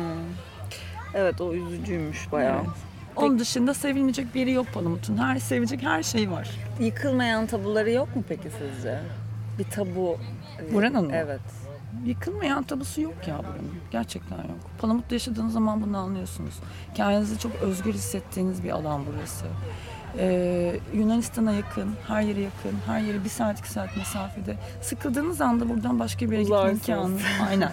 Evet 1.13 1.41
o 1.41 1.53
üzücüymüş 1.53 2.31
bayağı. 2.31 2.55
Evet. 2.57 2.67
Onun 3.15 3.39
dışında 3.39 3.73
sevilmeyecek 3.73 4.35
bir 4.35 4.39
yeri 4.39 4.51
yok 4.51 4.67
Palamut'un. 4.73 5.17
Her 5.17 5.39
sevecek 5.39 5.83
her 5.83 6.03
şey 6.03 6.31
var. 6.31 6.49
Yıkılmayan 6.79 7.47
tabuları 7.47 7.91
yok 7.91 8.15
mu 8.15 8.23
peki 8.29 8.47
sizce? 8.59 8.99
Bir 9.59 9.63
tabu. 9.63 10.17
e, 10.69 10.73
Buranın 10.73 11.05
mı? 11.05 11.11
Evet. 11.15 11.39
Yıkılmayan 12.05 12.63
tabusu 12.63 13.01
yok 13.01 13.27
ya 13.27 13.37
buranın. 13.39 13.71
Gerçekten 13.91 14.37
yok. 14.37 14.59
Palamut'ta 14.79 15.15
yaşadığınız 15.15 15.53
zaman 15.53 15.81
bunu 15.81 15.97
anlıyorsunuz. 15.97 16.53
Kendinizi 16.95 17.39
çok 17.39 17.55
özgür 17.55 17.93
hissettiğiniz 17.93 18.63
bir 18.63 18.69
alan 18.69 19.01
burası. 19.05 19.45
Ee, 20.17 20.79
Yunanistan'a 20.93 21.51
yakın, 21.53 21.95
her 22.07 22.21
yere 22.21 22.41
yakın, 22.41 22.77
her 22.87 22.99
yere 22.99 23.23
bir 23.23 23.29
saat 23.29 23.59
iki 23.59 23.71
saat 23.71 23.97
mesafede. 23.97 24.55
Sıkıldığınız 24.81 25.41
anda 25.41 25.69
buradan 25.69 25.99
başka 25.99 26.31
bir 26.31 26.31
yere 26.31 26.43
gitme 26.43 26.71
imkanı. 26.71 27.17
Aynen. 27.49 27.71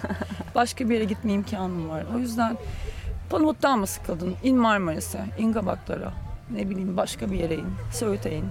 Başka 0.55 0.89
bir 0.89 0.93
yere 0.93 1.05
gitme 1.05 1.33
imkanım 1.33 1.89
var. 1.89 2.05
O 2.15 2.19
yüzden 2.19 2.57
Palamut'tan 3.29 3.79
mı 3.79 3.87
sıkıldın? 3.87 4.35
İn 4.43 4.57
Marmaris'e, 4.57 5.25
in 5.37 5.53
Gabaklara, 5.53 6.13
ne 6.51 6.69
bileyim 6.69 6.97
başka 6.97 7.31
bir 7.31 7.39
yere 7.39 7.55
in, 7.55 7.67
Söğüt'e 7.91 8.35
in, 8.35 8.45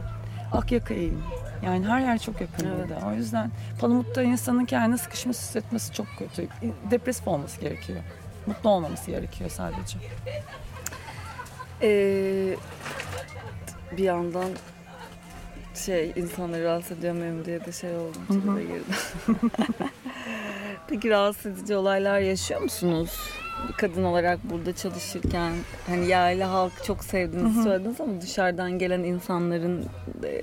Akyaka'ya 0.53 1.03
in. 1.03 1.19
Yani 1.65 1.87
her 1.87 2.01
yer 2.01 2.19
çok 2.19 2.41
yakın 2.41 2.67
Evet. 2.67 2.89
burada. 2.89 3.07
O 3.07 3.13
yüzden 3.13 3.51
Palamut'ta 3.81 4.23
insanın 4.23 4.65
kendini 4.65 4.99
sıkışmış 4.99 5.37
hissetmesi 5.37 5.93
çok 5.93 6.07
kötü. 6.19 6.49
Depresif 6.91 7.29
olması 7.29 7.61
gerekiyor. 7.61 7.99
Mutlu 8.47 8.71
olmaması 8.71 9.11
gerekiyor 9.11 9.51
sadece. 9.51 9.99
Ee, 11.83 12.57
bir 13.97 14.03
yandan 14.05 14.49
şey 15.75 16.13
insanları 16.17 16.65
rahatsız 16.65 16.99
ediyor 16.99 17.15
muyum 17.15 17.45
diye 17.45 17.65
de 17.65 17.73
şey 17.73 17.97
oldum. 17.97 18.23
Girdim. 18.59 18.85
Peki 20.89 21.11
rahatsız 21.11 21.47
edici 21.59 21.77
olaylar 21.77 22.21
yaşıyor 22.21 22.61
musunuz? 22.61 23.21
Bir 23.69 23.73
kadın 23.73 24.05
olarak 24.05 24.39
burada 24.51 24.77
çalışırken 24.77 25.53
hani 25.87 26.07
yerli 26.07 26.45
halk 26.45 26.85
çok 26.85 27.05
sevdiğinizi 27.05 27.63
söylediniz 27.63 28.01
ama 28.01 28.21
dışarıdan 28.21 28.79
gelen 28.79 29.03
insanların 29.03 29.87
e, 30.25 30.43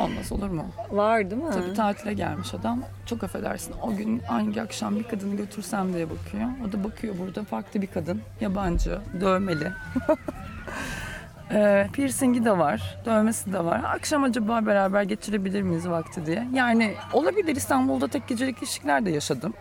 Olmaz 0.00 0.32
olur 0.32 0.48
mu? 0.48 0.64
var 0.90 1.30
değil 1.30 1.42
mi? 1.42 1.50
Tabii 1.52 1.74
tatile 1.74 2.12
gelmiş 2.14 2.54
adam. 2.54 2.82
Çok 3.06 3.24
affedersin. 3.24 3.74
O 3.82 3.96
gün 3.96 4.18
hangi 4.20 4.62
akşam 4.62 4.96
bir 4.96 5.04
kadını 5.04 5.36
götürsem 5.36 5.94
diye 5.94 6.06
bakıyor. 6.10 6.48
O 6.68 6.72
da 6.72 6.84
bakıyor 6.84 7.18
burada 7.18 7.44
farklı 7.44 7.82
bir 7.82 7.86
kadın. 7.86 8.20
Yabancı, 8.40 8.98
dövmeli. 9.20 9.72
Ee, 11.52 11.88
piercingi 11.92 12.44
de 12.44 12.58
var, 12.58 12.98
dövmesi 13.06 13.52
de 13.52 13.64
var. 13.64 13.82
Akşam 13.84 14.24
acaba 14.24 14.66
beraber 14.66 15.02
geçirebilir 15.02 15.62
miyiz 15.62 15.88
vakti 15.88 16.26
diye. 16.26 16.46
Yani 16.54 16.94
olabilir 17.12 17.56
İstanbul'da 17.56 18.08
tek 18.08 18.28
gecelik 18.28 18.58
ilişkiler 18.58 19.06
de 19.06 19.10
yaşadım. 19.10 19.54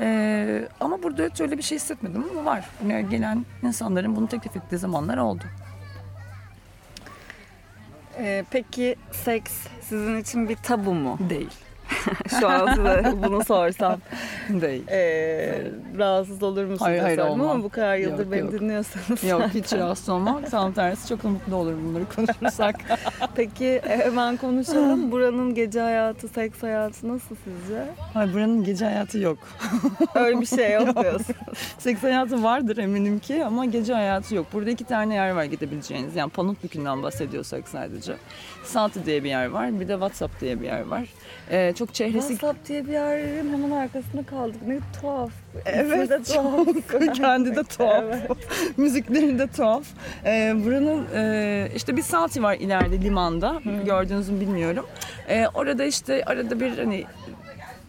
Ee, 0.00 0.68
ama 0.80 1.02
burada 1.02 1.22
hiç 1.22 1.40
öyle 1.40 1.58
bir 1.58 1.62
şey 1.62 1.76
hissetmedim 1.78 2.24
ama 2.30 2.50
var. 2.50 2.64
Yani 2.88 3.08
gelen 3.08 3.46
insanların 3.62 4.16
bunu 4.16 4.28
teklif 4.28 4.56
ettiği 4.56 4.78
zamanlar 4.78 5.16
oldu. 5.16 5.44
Ee, 8.18 8.44
peki 8.50 8.96
seks 9.12 9.52
sizin 9.82 10.16
için 10.16 10.48
bir 10.48 10.56
tabu 10.56 10.94
mu? 10.94 11.18
Değil. 11.30 11.50
Şu 12.40 12.48
an 12.48 12.74
size 12.74 13.12
bunu 13.22 13.44
sorsam. 13.44 13.96
Değil. 14.48 14.84
Ee, 14.90 15.62
rahatsız 15.98 16.42
olur 16.42 16.64
musunuz? 16.64 16.80
Hayır, 16.80 17.00
hayır, 17.02 17.16
Sorarım 17.18 17.32
Ama 17.34 17.44
olmam. 17.44 17.62
bu 17.62 17.68
kadar 17.68 17.96
yıldır 17.96 18.24
Yok, 18.24 18.32
beni 18.32 18.40
yok. 18.40 18.52
dinliyorsanız. 18.52 19.24
Yok 19.24 19.42
hiç 19.54 19.72
rahatsız 19.72 20.08
olmam. 20.08 20.42
Tam 20.50 20.72
tersi 20.72 21.08
çok 21.08 21.24
mutlu 21.24 21.56
olurum 21.56 21.80
bunları 21.88 22.04
konuşursak. 22.16 22.76
Peki 23.34 23.64
e, 23.66 23.98
hemen 24.04 24.36
konuşalım. 24.36 25.12
Buranın 25.12 25.54
gece 25.54 25.80
hayatı, 25.80 26.28
seks 26.28 26.62
hayatı 26.62 27.08
nasıl 27.08 27.36
sizce? 27.44 27.84
Hayır 28.14 28.34
buranın 28.34 28.64
gece 28.64 28.84
hayatı 28.84 29.18
yok. 29.18 29.38
Öyle 30.14 30.40
bir 30.40 30.46
şey 30.46 30.72
yok 30.72 31.02
diyorsun. 31.02 31.34
Seks 31.78 32.02
hayatı 32.02 32.42
vardır 32.42 32.76
eminim 32.76 33.18
ki 33.18 33.44
ama 33.44 33.64
gece 33.64 33.94
hayatı 33.94 34.34
yok. 34.34 34.46
Burada 34.52 34.70
iki 34.70 34.84
tane 34.84 35.14
yer 35.14 35.30
var 35.30 35.44
gidebileceğiniz. 35.44 36.16
Yani 36.16 36.30
Pamukkale'den 36.30 37.02
bahsediyorsak 37.02 37.68
sadece. 37.68 38.12
Salty 38.64 39.00
diye 39.06 39.24
bir 39.24 39.28
yer 39.28 39.46
var. 39.46 39.80
Bir 39.80 39.88
de 39.88 39.92
WhatsApp 39.92 40.40
diye 40.40 40.60
bir 40.60 40.66
yer 40.66 40.86
var. 40.86 41.04
Ee, 41.50 41.72
çok 41.78 41.94
çehresi 41.94 42.28
WhatsApp 42.28 42.68
diye 42.68 42.86
bir 42.86 42.92
yerin 42.92 43.52
hemen 43.52 43.70
arkasında 43.70 44.22
kaldık. 44.22 44.62
Ne 44.66 44.78
tuhaf. 45.00 45.30
Evet, 45.66 46.10
de 46.10 46.22
tuhaf. 46.22 46.66
kendi 47.14 47.56
de 47.56 47.62
tuhaf. 47.62 48.04
Evet. 48.04 48.30
Müzikleri 48.76 49.38
de 49.38 49.46
tuhaf. 49.46 49.84
Ee, 50.24 50.54
buranın 50.64 51.06
e, 51.14 51.68
işte 51.76 51.96
bir 51.96 52.02
salti 52.02 52.42
var 52.42 52.54
ileride 52.54 53.00
limanda. 53.00 53.62
Gördüğünüzü 53.84 54.32
mü 54.32 54.40
bilmiyorum. 54.40 54.86
Ee, 55.28 55.46
orada 55.54 55.84
işte 55.84 56.24
arada 56.24 56.60
bir 56.60 56.78
hani 56.78 57.04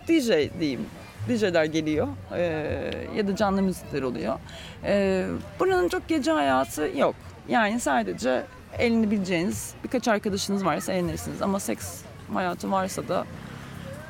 DJ 0.08 0.30
diyeyim. 0.60 0.86
DJ'ler 1.30 1.66
geliyor 1.66 2.08
Ee, 2.36 2.92
ya 3.16 3.28
da 3.28 3.36
canlı 3.36 3.62
müzikler 3.62 4.02
oluyor. 4.02 4.40
Ee, 4.84 5.26
buranın 5.60 5.90
çok 5.90 6.08
gece 6.08 6.32
hayatı 6.32 6.90
yok. 6.98 7.16
Yani 7.50 7.80
sadece 7.80 8.44
eğlenebileceğiniz 8.78 9.74
birkaç 9.84 10.08
arkadaşınız 10.08 10.66
varsa 10.66 10.94
eğlenirsiniz. 10.94 11.42
Ama 11.42 11.60
seks 11.60 12.02
hayatı 12.34 12.72
varsa 12.72 13.08
da 13.08 13.26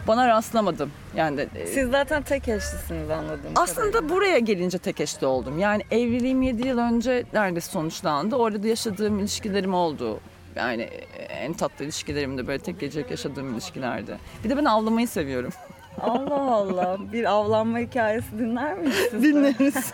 bana 0.07 0.27
rastlamadım. 0.27 0.91
Yani 1.15 1.47
e, 1.55 1.67
Siz 1.67 1.89
zaten 1.89 2.21
tek 2.23 2.47
eşlisiniz 2.47 3.09
anladığım 3.09 3.51
aslında 3.55 4.09
buraya 4.09 4.39
gelince 4.39 4.77
tek 4.77 5.01
eşli 5.01 5.27
oldum. 5.27 5.59
Yani 5.59 5.83
evliliğim 5.91 6.41
7 6.41 6.67
yıl 6.67 6.77
önce 6.77 7.23
neredeyse 7.33 7.71
sonuçlandı. 7.71 8.35
Orada 8.35 8.67
yaşadığım 8.67 9.19
ilişkilerim 9.19 9.73
oldu. 9.73 10.19
Yani 10.55 10.89
en 11.29 11.53
tatlı 11.53 11.85
ilişkilerim 11.85 12.37
de 12.37 12.47
böyle 12.47 12.59
tek 12.63 12.79
gecelik 12.79 13.11
yaşadığım 13.11 13.53
ilişkilerdi. 13.53 14.17
Bir 14.43 14.49
de 14.49 14.57
ben 14.57 14.65
avlamayı 14.65 15.07
seviyorum. 15.07 15.51
Allah 16.01 16.51
Allah. 16.53 16.97
Bir 17.13 17.25
avlanma 17.25 17.79
hikayesi 17.79 18.39
dinler 18.39 18.77
de? 18.77 18.91
Dinleriz. 19.21 19.91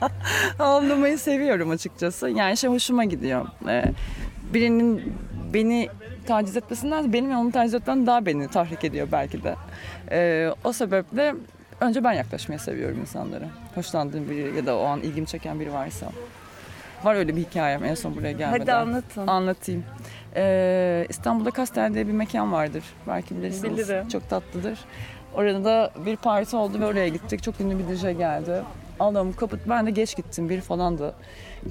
avlamayı 0.58 1.18
seviyorum 1.18 1.70
açıkçası. 1.70 2.28
Yani 2.28 2.56
şey 2.56 2.70
hoşuma 2.70 3.04
gidiyor. 3.04 3.46
Ee, 3.68 3.84
birinin 4.54 5.14
beni 5.54 5.88
taciz 6.24 6.56
etmesinden 6.56 7.12
benim 7.12 7.36
onu 7.36 7.52
taciz 7.52 7.74
etmem 7.74 8.06
daha 8.06 8.26
beni 8.26 8.48
tahrik 8.48 8.84
ediyor 8.84 9.08
belki 9.12 9.42
de. 9.44 9.54
Ee, 10.10 10.50
o 10.64 10.72
sebeple 10.72 11.34
önce 11.80 12.04
ben 12.04 12.12
yaklaşmayı 12.12 12.58
seviyorum 12.58 13.00
insanlara. 13.00 13.44
Hoşlandığım 13.74 14.30
biri 14.30 14.56
ya 14.56 14.66
da 14.66 14.78
o 14.78 14.84
an 14.84 15.00
ilgimi 15.00 15.26
çeken 15.26 15.60
biri 15.60 15.72
varsa. 15.72 16.06
Var 17.04 17.14
öyle 17.14 17.36
bir 17.36 17.42
hikayem 17.42 17.84
en 17.84 17.94
son 17.94 18.16
buraya 18.16 18.32
gelmeden. 18.32 18.60
Hadi 18.60 18.72
anlatın. 18.72 19.26
Anlatayım. 19.26 19.84
Ee, 20.36 21.06
İstanbul'da 21.08 21.50
Kastel 21.50 21.94
diye 21.94 22.06
bir 22.06 22.12
mekan 22.12 22.52
vardır. 22.52 22.84
Belki 23.08 23.36
bilirsiniz. 23.36 23.88
Bilirim. 23.88 24.08
Çok 24.08 24.30
tatlıdır. 24.30 24.78
Orada 25.34 25.64
da 25.64 25.90
bir 26.06 26.16
parti 26.16 26.56
oldu 26.56 26.80
ve 26.80 26.86
oraya 26.86 27.08
gittik. 27.08 27.42
Çok 27.42 27.60
ünlü 27.60 27.78
bir 27.78 27.96
DJ 27.96 28.02
geldi. 28.02 28.62
Allah'ım 29.00 29.32
kapı, 29.32 29.58
ben 29.68 29.86
de 29.86 29.90
geç 29.90 30.16
gittim 30.16 30.48
bir 30.48 30.60
falan 30.60 30.98
da. 30.98 31.14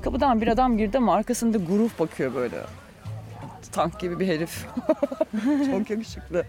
Kapıdan 0.01 0.41
bir 0.41 0.47
adam 0.47 0.77
girdi 0.77 0.97
ama 0.97 1.13
arkasında 1.13 1.57
grup 1.57 1.99
bakıyor 1.99 2.35
böyle. 2.35 2.55
Tank 3.73 3.99
gibi 3.99 4.19
bir 4.19 4.27
herif. 4.27 4.65
çok 5.71 5.89
yakışıklı. 5.89 6.45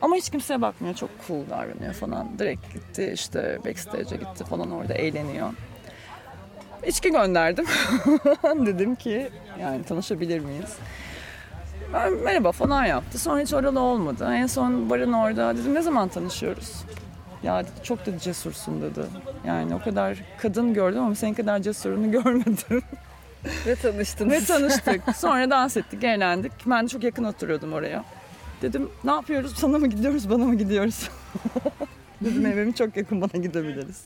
Ama 0.00 0.16
hiç 0.16 0.30
kimseye 0.30 0.62
bakmıyor. 0.62 0.94
Çok 0.94 1.10
cool 1.28 1.50
davranıyor 1.50 1.94
falan. 1.94 2.38
Direkt 2.38 2.72
gitti 2.74 3.10
işte 3.14 3.58
backstage'e 3.64 4.16
gitti 4.16 4.44
falan 4.44 4.70
orada 4.70 4.94
eğleniyor. 4.94 5.50
İçki 6.86 7.10
gönderdim. 7.12 7.64
Dedim 8.66 8.94
ki 8.94 9.30
yani 9.60 9.84
tanışabilir 9.84 10.40
miyiz? 10.40 10.76
Ben 11.92 12.12
merhaba 12.12 12.52
falan 12.52 12.84
yaptı. 12.84 13.18
Sonra 13.18 13.40
hiç 13.40 13.54
oralı 13.54 13.80
olmadı. 13.80 14.28
En 14.32 14.46
son 14.46 14.90
barın 14.90 15.12
orada 15.12 15.56
dedim 15.56 15.74
ne 15.74 15.82
zaman 15.82 16.08
tanışıyoruz? 16.08 16.84
Ya 17.42 17.62
dedi, 17.62 17.70
çok 17.82 18.06
da 18.06 18.18
cesursun 18.18 18.82
dedi. 18.82 19.00
Yani 19.46 19.74
o 19.74 19.78
kadar 19.82 20.18
kadın 20.38 20.74
gördüm 20.74 21.02
ama 21.02 21.14
senin 21.14 21.34
kadar 21.34 21.58
cesurunu 21.58 22.10
görmedim. 22.22 22.82
Ve 23.66 23.74
tanıştınız. 23.76 24.32
Ve 24.32 24.44
tanıştık. 24.44 25.16
Sonra 25.16 25.50
dans 25.50 25.76
ettik, 25.76 26.04
eğlendik. 26.04 26.52
Ben 26.66 26.84
de 26.84 26.88
çok 26.88 27.04
yakın 27.04 27.24
oturuyordum 27.24 27.72
oraya. 27.72 28.04
Dedim 28.62 28.90
ne 29.04 29.10
yapıyoruz? 29.10 29.56
Sana 29.56 29.78
mı 29.78 29.86
gidiyoruz, 29.86 30.30
bana 30.30 30.44
mı 30.44 30.54
gidiyoruz? 30.54 31.08
Dedim 32.20 32.46
evim 32.46 32.72
çok 32.72 32.96
yakın, 32.96 33.20
bana 33.20 33.42
gidebiliriz. 33.42 34.04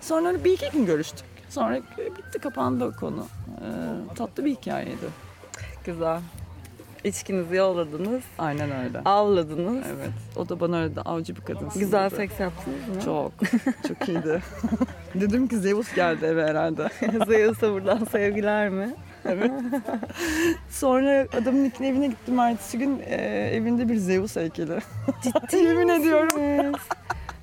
Sonra 0.00 0.44
bir 0.44 0.52
iki 0.52 0.70
gün 0.70 0.86
görüştük. 0.86 1.26
Sonra 1.48 1.80
bitti, 2.16 2.38
kapandı 2.38 2.84
o 2.84 2.92
konu. 2.92 3.26
Ee, 3.60 4.14
tatlı 4.14 4.44
bir 4.44 4.50
hikayeydi. 4.50 5.06
Güzel. 5.84 6.20
İçkinizi 7.04 7.56
yolladınız. 7.56 8.22
Aynen 8.38 8.70
öyle. 8.84 9.00
Avladınız. 9.04 9.86
Evet. 9.96 10.10
O 10.36 10.48
da 10.48 10.60
bana 10.60 10.82
öyle 10.82 10.96
de 10.96 11.00
avcı 11.00 11.36
bir 11.36 11.40
kadınsın. 11.40 11.80
Güzel 11.80 12.10
seks 12.10 12.40
yaptınız 12.40 12.88
mı? 12.88 13.02
Çok. 13.04 13.32
Çok 13.88 14.08
iyiydi. 14.08 14.42
Dedim 15.14 15.48
ki 15.48 15.58
Zeus 15.58 15.94
geldi 15.94 16.24
eve 16.24 16.46
herhalde. 16.46 16.88
Zeus'a 17.26 17.72
buradan 17.72 18.04
sevgiler 18.04 18.68
mi? 18.68 18.94
Evet. 19.24 19.50
Sonra 20.70 21.26
adamın 21.42 21.64
ilk 21.64 21.80
evine 21.80 22.06
gittim 22.06 22.38
ertesi 22.38 22.78
gün 22.78 23.00
e, 23.06 23.14
evinde 23.54 23.88
bir 23.88 23.96
Zeus 23.96 24.36
heykeli. 24.36 24.78
Ciddi 25.22 25.56
Yemin 25.64 25.88
ediyorum. 25.88 26.72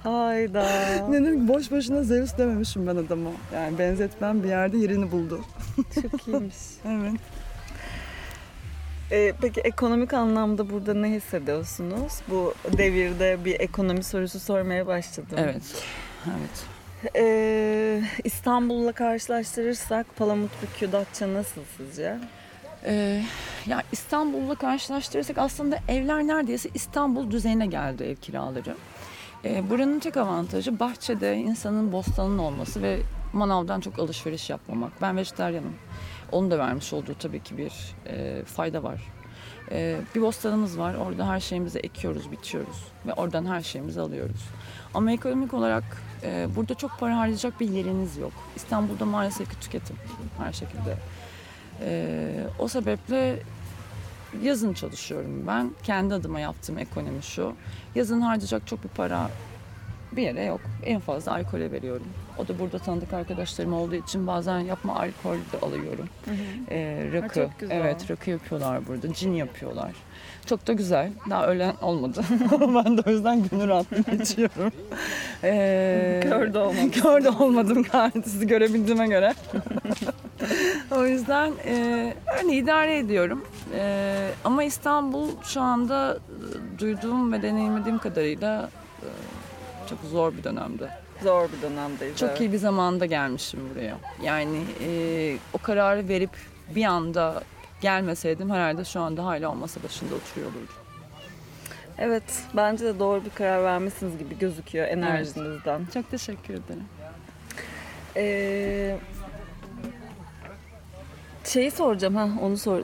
Hayda. 0.04 0.66
Dedim 1.12 1.48
boş 1.48 1.72
boşuna 1.72 2.04
Zeus 2.04 2.38
dememişim 2.38 2.88
ben 2.88 2.96
adama. 2.96 3.30
Yani 3.54 3.80
benzetmem 3.80 4.44
bir 4.44 4.48
yerde 4.48 4.78
yerini 4.78 5.12
buldu. 5.12 5.42
Çok 6.02 6.28
iyiymiş. 6.28 6.56
Evet. 6.88 7.20
Ee, 9.12 9.34
peki 9.42 9.62
ekonomik 9.62 10.14
anlamda 10.14 10.70
burada 10.70 10.94
ne 10.94 11.10
hissediyorsunuz? 11.10 12.14
Bu 12.28 12.54
devirde 12.78 13.46
bir 13.46 13.60
ekonomi 13.60 14.04
sorusu 14.04 14.40
sormaya 14.40 14.88
başladım. 14.88 15.38
Evet. 15.38 15.84
Evet. 16.28 16.66
Ee, 17.16 18.02
İstanbul'la 18.24 18.92
karşılaştırırsak 18.92 20.16
Palamutbükü, 20.16 20.92
Datça 20.92 21.34
nasıl 21.34 21.62
sizce? 21.78 22.18
Ee, 22.86 23.24
ya 23.66 23.84
İstanbul'la 23.92 24.56
karşılaştırırsak 24.56 25.38
aslında 25.38 25.80
evler 25.88 26.28
neredeyse 26.28 26.70
İstanbul 26.74 27.32
düzeyine 27.32 27.66
geldi 27.66 28.04
ev 28.04 28.16
kiraları. 28.16 28.76
E, 29.46 29.70
buranın 29.70 30.00
tek 30.00 30.18
avantajı 30.18 30.80
bahçede 30.80 31.38
insanın 31.38 31.92
bostanın 31.92 32.38
olması 32.38 32.82
ve 32.82 33.00
manavdan 33.34 33.82
çok 33.82 34.00
alışveriş 34.00 34.50
yapmamak. 34.50 34.92
Ben 35.02 35.18
vejetaryenim. 35.18 35.74
Onun 36.36 36.52
da 36.52 36.60
vermiş 36.60 36.94
olduğu 36.94 37.14
tabii 37.20 37.40
ki 37.40 37.58
bir 37.58 37.74
e, 38.08 38.44
fayda 38.46 38.84
var. 38.84 39.02
E, 39.72 40.02
bir 40.16 40.22
bostanımız 40.22 40.80
var. 40.80 40.96
Orada 40.96 41.28
her 41.28 41.40
şeyimizi 41.40 41.80
ekiyoruz, 41.80 42.32
biçiyoruz 42.32 42.84
ve 43.08 43.14
oradan 43.14 43.46
her 43.46 43.62
şeyimizi 43.62 44.02
alıyoruz. 44.02 44.42
Ama 44.94 45.12
ekonomik 45.12 45.54
olarak 45.54 45.84
e, 46.24 46.48
burada 46.56 46.74
çok 46.74 47.00
para 47.00 47.18
harcayacak 47.18 47.60
bir 47.60 47.70
yeriniz 47.70 48.18
yok. 48.18 48.32
İstanbul'da 48.56 49.06
maalesef 49.06 49.50
ki 49.50 49.60
tüketim 49.60 49.96
her 50.38 50.54
şekilde. 50.54 50.98
E, 51.82 52.48
o 52.60 52.68
sebeple 52.68 53.40
yazın 54.44 54.74
çalışıyorum 54.74 55.48
ben. 55.48 55.72
Kendi 55.84 56.14
adıma 56.14 56.40
yaptığım 56.40 56.78
ekonomi 56.78 57.24
şu. 57.24 57.54
Yazın 57.96 58.22
harcayacak 58.22 58.68
çok 58.68 58.84
bir 58.84 58.90
para 58.90 59.30
bir 60.16 60.22
yere 60.22 60.44
yok. 60.44 60.62
En 60.84 61.00
fazla 61.00 61.32
alkole 61.32 61.72
veriyorum. 61.72 62.08
O 62.38 62.48
da 62.48 62.60
burada 62.60 62.80
tanıdık 62.80 63.14
arkadaşlarım 63.14 63.74
olduğu 63.74 63.96
için 63.96 64.28
bazen 64.28 64.60
yapma 64.60 64.96
alkol 64.96 65.36
de 65.36 65.66
alıyorum. 65.66 66.10
Ee, 66.70 67.10
rakı. 67.14 67.50
güzel. 67.60 67.76
Evet 67.76 68.12
rakı 68.12 68.30
yapıyorlar 68.30 68.88
burada. 68.88 69.14
Cin 69.14 69.34
yapıyorlar. 69.34 69.92
Çok 70.46 70.68
da 70.68 70.74
güzel. 70.74 71.12
Daha 71.30 71.48
ölen 71.48 71.74
olmadı. 71.82 72.22
ben 72.52 72.98
de 72.98 73.02
o 73.08 73.10
yüzden 73.10 73.48
gönül 73.52 73.68
rahatlığı 73.68 74.16
içiyorum. 74.22 74.72
Ee, 75.44 76.20
Kör 76.24 76.54
de 76.54 76.60
olmadın. 76.60 76.90
Kör 77.02 77.24
de 77.24 77.30
olmadım 77.30 77.86
sizi 78.26 78.48
görebildiğime 78.48 79.08
göre. 79.08 79.34
o 80.92 81.06
yüzden 81.06 81.54
e, 81.66 82.14
öyle 82.44 82.54
idare 82.54 82.98
ediyorum. 82.98 83.46
E, 83.76 84.32
ama 84.44 84.64
İstanbul 84.64 85.30
şu 85.44 85.62
anda 85.62 86.18
e, 86.76 86.80
duyduğum 86.80 87.34
ve 87.34 87.42
deneyimlediğim 87.42 87.98
kadarıyla 87.98 88.70
e, 89.02 89.08
çok 89.90 90.00
zor 90.12 90.34
bir 90.38 90.44
dönemde. 90.44 90.90
Zor 91.24 91.50
bir 91.58 91.62
dönemdeyiz. 91.62 92.18
Çok 92.18 92.30
evet. 92.30 92.40
iyi 92.40 92.52
bir 92.52 92.58
zamanda 92.58 93.06
gelmişim 93.06 93.60
buraya. 93.70 93.98
Yani 94.24 94.64
e, 94.82 95.38
o 95.54 95.58
kararı 95.58 96.08
verip 96.08 96.30
bir 96.76 96.86
anda 96.86 97.44
gelmeseydim 97.82 98.50
herhalde 98.50 98.86
şu 98.86 99.00
anda 99.00 99.26
hala 99.26 99.50
o 99.50 99.56
masa 99.56 99.84
başında 99.84 100.16
oturuyor 100.16 100.52
olurdum. 100.52 100.76
Evet, 101.98 102.24
bence 102.54 102.86
de 102.86 103.00
doğru 103.00 103.26
bir 103.26 103.30
karar 103.30 103.64
vermişsiniz 103.64 104.18
gibi 104.18 104.38
gözüküyor 104.38 104.88
enerjinizden. 104.88 105.82
Çok 105.94 106.12
teşekkür 106.12 106.54
ederim. 106.54 106.84
Ee, 108.16 108.98
şeyi 111.46 111.72
soracağım 111.72 112.16
ha 112.16 112.30
onu 112.42 112.58
sor 112.58 112.80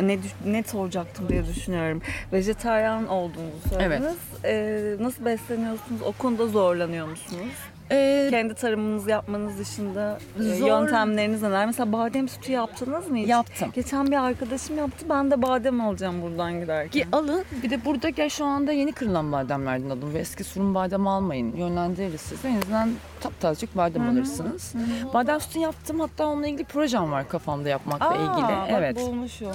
ne 0.00 0.18
ne 0.46 0.62
soracaktım 0.62 1.28
diye 1.28 1.46
düşünüyorum. 1.46 2.02
Vejetaryen 2.32 3.06
olduğunuzu 3.06 3.68
söylediniz. 3.68 4.16
Ee, 4.44 4.96
nasıl 5.00 5.24
besleniyorsunuz? 5.24 6.02
O 6.02 6.12
konuda 6.12 6.46
zorlanıyor 6.46 7.06
musunuz? 7.06 7.52
E, 7.90 8.26
Kendi 8.30 8.54
tarımınızı 8.54 9.10
yapmanız 9.10 9.58
dışında 9.58 10.18
e, 10.40 10.42
Zor- 10.42 10.66
yöntemleriniz 10.68 11.42
neler? 11.42 11.66
Mesela 11.66 11.92
badem 11.92 12.28
sütü 12.28 12.52
yaptınız 12.52 13.08
mı 13.10 13.16
hiç? 13.16 13.28
yaptım. 13.28 13.68
Geçen 13.74 14.06
bir 14.06 14.16
arkadaşım 14.24 14.78
yaptı. 14.78 15.06
Ben 15.08 15.30
de 15.30 15.42
badem 15.42 15.80
alacağım 15.80 16.22
buradan 16.22 16.60
giderken. 16.60 16.90
Ki 16.90 17.06
alın 17.12 17.44
bir 17.62 17.70
de 17.70 17.84
burada 17.84 18.08
gel 18.08 18.28
şu 18.28 18.44
anda 18.44 18.72
yeni 18.72 18.92
kırılan 18.92 19.32
bademlerden 19.32 19.90
alın 19.90 20.14
ve 20.14 20.18
eski 20.18 20.44
sürüm 20.44 20.74
badem 20.74 21.06
almayın. 21.06 21.56
Yönlendiririz 21.56 22.20
sizi. 22.20 22.48
En 22.48 22.56
azından 22.60 22.90
taptazecik 23.20 23.76
badem 23.76 24.08
alırsınız. 24.08 24.74
Badem 25.14 25.40
sütü 25.40 25.58
yaptım 25.58 26.00
hatta 26.00 26.26
onunla 26.26 26.46
ilgili 26.46 26.64
projem 26.64 27.12
var 27.12 27.28
kafamda 27.28 27.68
yapmakla 27.68 28.08
Aa, 28.08 28.14
ilgili. 28.14 28.48
bak 28.56 28.68
evet. 28.70 28.96
bulmuşum. 28.96 29.48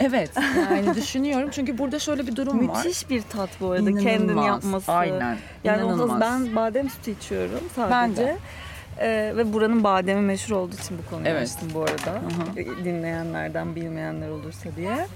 Evet. 0.00 0.30
Yani 0.70 0.94
düşünüyorum 0.94 1.48
çünkü 1.52 1.78
burada 1.78 1.98
şöyle 1.98 2.26
bir 2.26 2.36
durum 2.36 2.68
var. 2.68 2.76
Müthiş 2.84 3.10
bir 3.10 3.22
tat 3.22 3.50
bu 3.60 3.70
arada. 3.70 3.84
Kendin 3.84 4.24
İnanılmaz. 4.28 4.46
yapması. 4.46 4.92
Aynen. 4.92 5.36
Yani 5.64 5.84
o 5.84 6.20
ben 6.20 6.56
badem 6.56 6.90
sütü 6.90 7.10
içiyorum 7.10 7.60
sadece. 7.76 7.94
Ben 7.94 8.16
de. 8.16 8.36
Ee, 9.00 9.32
ve 9.36 9.52
buranın 9.52 9.84
bademi 9.84 10.20
meşhur 10.20 10.56
olduğu 10.56 10.74
için 10.74 10.98
bu 10.98 11.10
konuyu 11.10 11.28
Evet. 11.28 11.42
açtım 11.42 11.68
bu 11.74 11.80
arada. 11.82 12.20
Ee, 12.56 12.84
Dinleyenlerden 12.84 13.76
bilmeyenler 13.76 14.28
olursa 14.28 14.68
diye. 14.76 15.06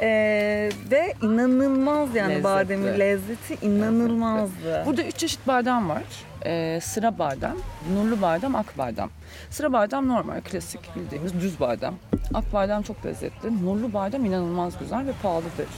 Ee, 0.00 0.70
ve 0.90 1.14
inanılmaz 1.22 2.14
yani 2.14 2.28
Lezzetli. 2.28 2.44
bademin 2.44 2.98
lezzeti 3.00 3.66
inanılmazdı. 3.66 4.82
Burada 4.86 5.02
üç 5.02 5.16
çeşit 5.16 5.46
badem 5.46 5.88
var. 5.88 6.02
Ee, 6.46 6.80
sıra 6.82 7.18
badem, 7.18 7.56
nurlu 7.94 8.22
badem, 8.22 8.54
ak 8.54 8.78
badem. 8.78 9.08
Sıra 9.50 9.72
badem 9.72 10.08
normal, 10.08 10.40
klasik 10.40 10.96
bildiğimiz 10.96 11.34
düz 11.40 11.60
badem. 11.60 11.94
Ak 12.34 12.52
badem 12.52 12.82
çok 12.82 13.06
lezzetli. 13.06 13.64
Nurlu 13.64 13.92
badem 13.92 14.24
inanılmaz 14.24 14.78
güzel 14.78 15.06
ve 15.06 15.12
pahalıdır. 15.22 15.68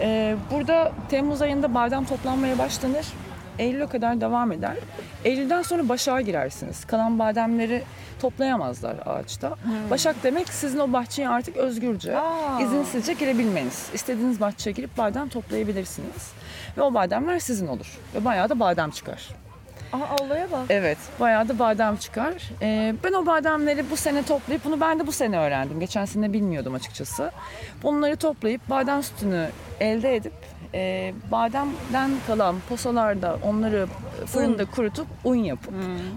Ee, 0.00 0.36
burada 0.50 0.92
Temmuz 1.08 1.42
ayında 1.42 1.74
badem 1.74 2.04
toplanmaya 2.04 2.58
başlanır. 2.58 3.06
Eylül'e 3.60 3.86
kadar 3.86 4.20
devam 4.20 4.52
eder. 4.52 4.76
Eylül'den 5.24 5.62
sonra 5.62 5.88
başağa 5.88 6.20
girersiniz. 6.20 6.84
Kalan 6.84 7.18
bademleri 7.18 7.82
toplayamazlar 8.20 8.96
ağaçta. 9.06 9.54
Başak 9.90 10.16
demek 10.22 10.48
sizin 10.48 10.78
o 10.78 10.92
bahçeye 10.92 11.28
artık 11.28 11.56
özgürce, 11.56 12.18
Aa. 12.18 12.60
izinsizce 12.60 13.12
girebilmeniz. 13.12 13.88
İstediğiniz 13.94 14.40
bahçeye 14.40 14.72
girip 14.72 14.98
badem 14.98 15.28
toplayabilirsiniz. 15.28 16.32
Ve 16.76 16.82
o 16.82 16.94
bademler 16.94 17.38
sizin 17.38 17.66
olur. 17.66 17.98
Ve 18.14 18.24
bayağı 18.24 18.48
da 18.48 18.60
badem 18.60 18.90
çıkar. 18.90 19.28
Aa 19.92 20.24
olaya 20.24 20.50
bak. 20.52 20.66
Evet, 20.70 20.98
bayağı 21.20 21.48
da 21.48 21.58
badem 21.58 21.96
çıkar. 21.96 22.50
Ee, 22.62 22.94
ben 23.04 23.12
o 23.12 23.26
bademleri 23.26 23.90
bu 23.90 23.96
sene 23.96 24.22
toplayıp, 24.22 24.64
bunu 24.64 24.80
ben 24.80 24.98
de 25.00 25.06
bu 25.06 25.12
sene 25.12 25.38
öğrendim. 25.38 25.80
Geçen 25.80 26.04
sene 26.04 26.32
bilmiyordum 26.32 26.74
açıkçası. 26.74 27.30
Bunları 27.82 28.16
toplayıp 28.16 28.70
badem 28.70 29.02
sütünü 29.02 29.48
elde 29.80 30.16
edip, 30.16 30.32
e, 30.74 31.12
bademden 31.30 32.10
kalan 32.26 32.56
posalarda 32.68 33.38
onları 33.42 33.86
fırında 34.26 34.64
kurutup 34.64 35.06
un 35.24 35.34
yapıp, 35.34 35.74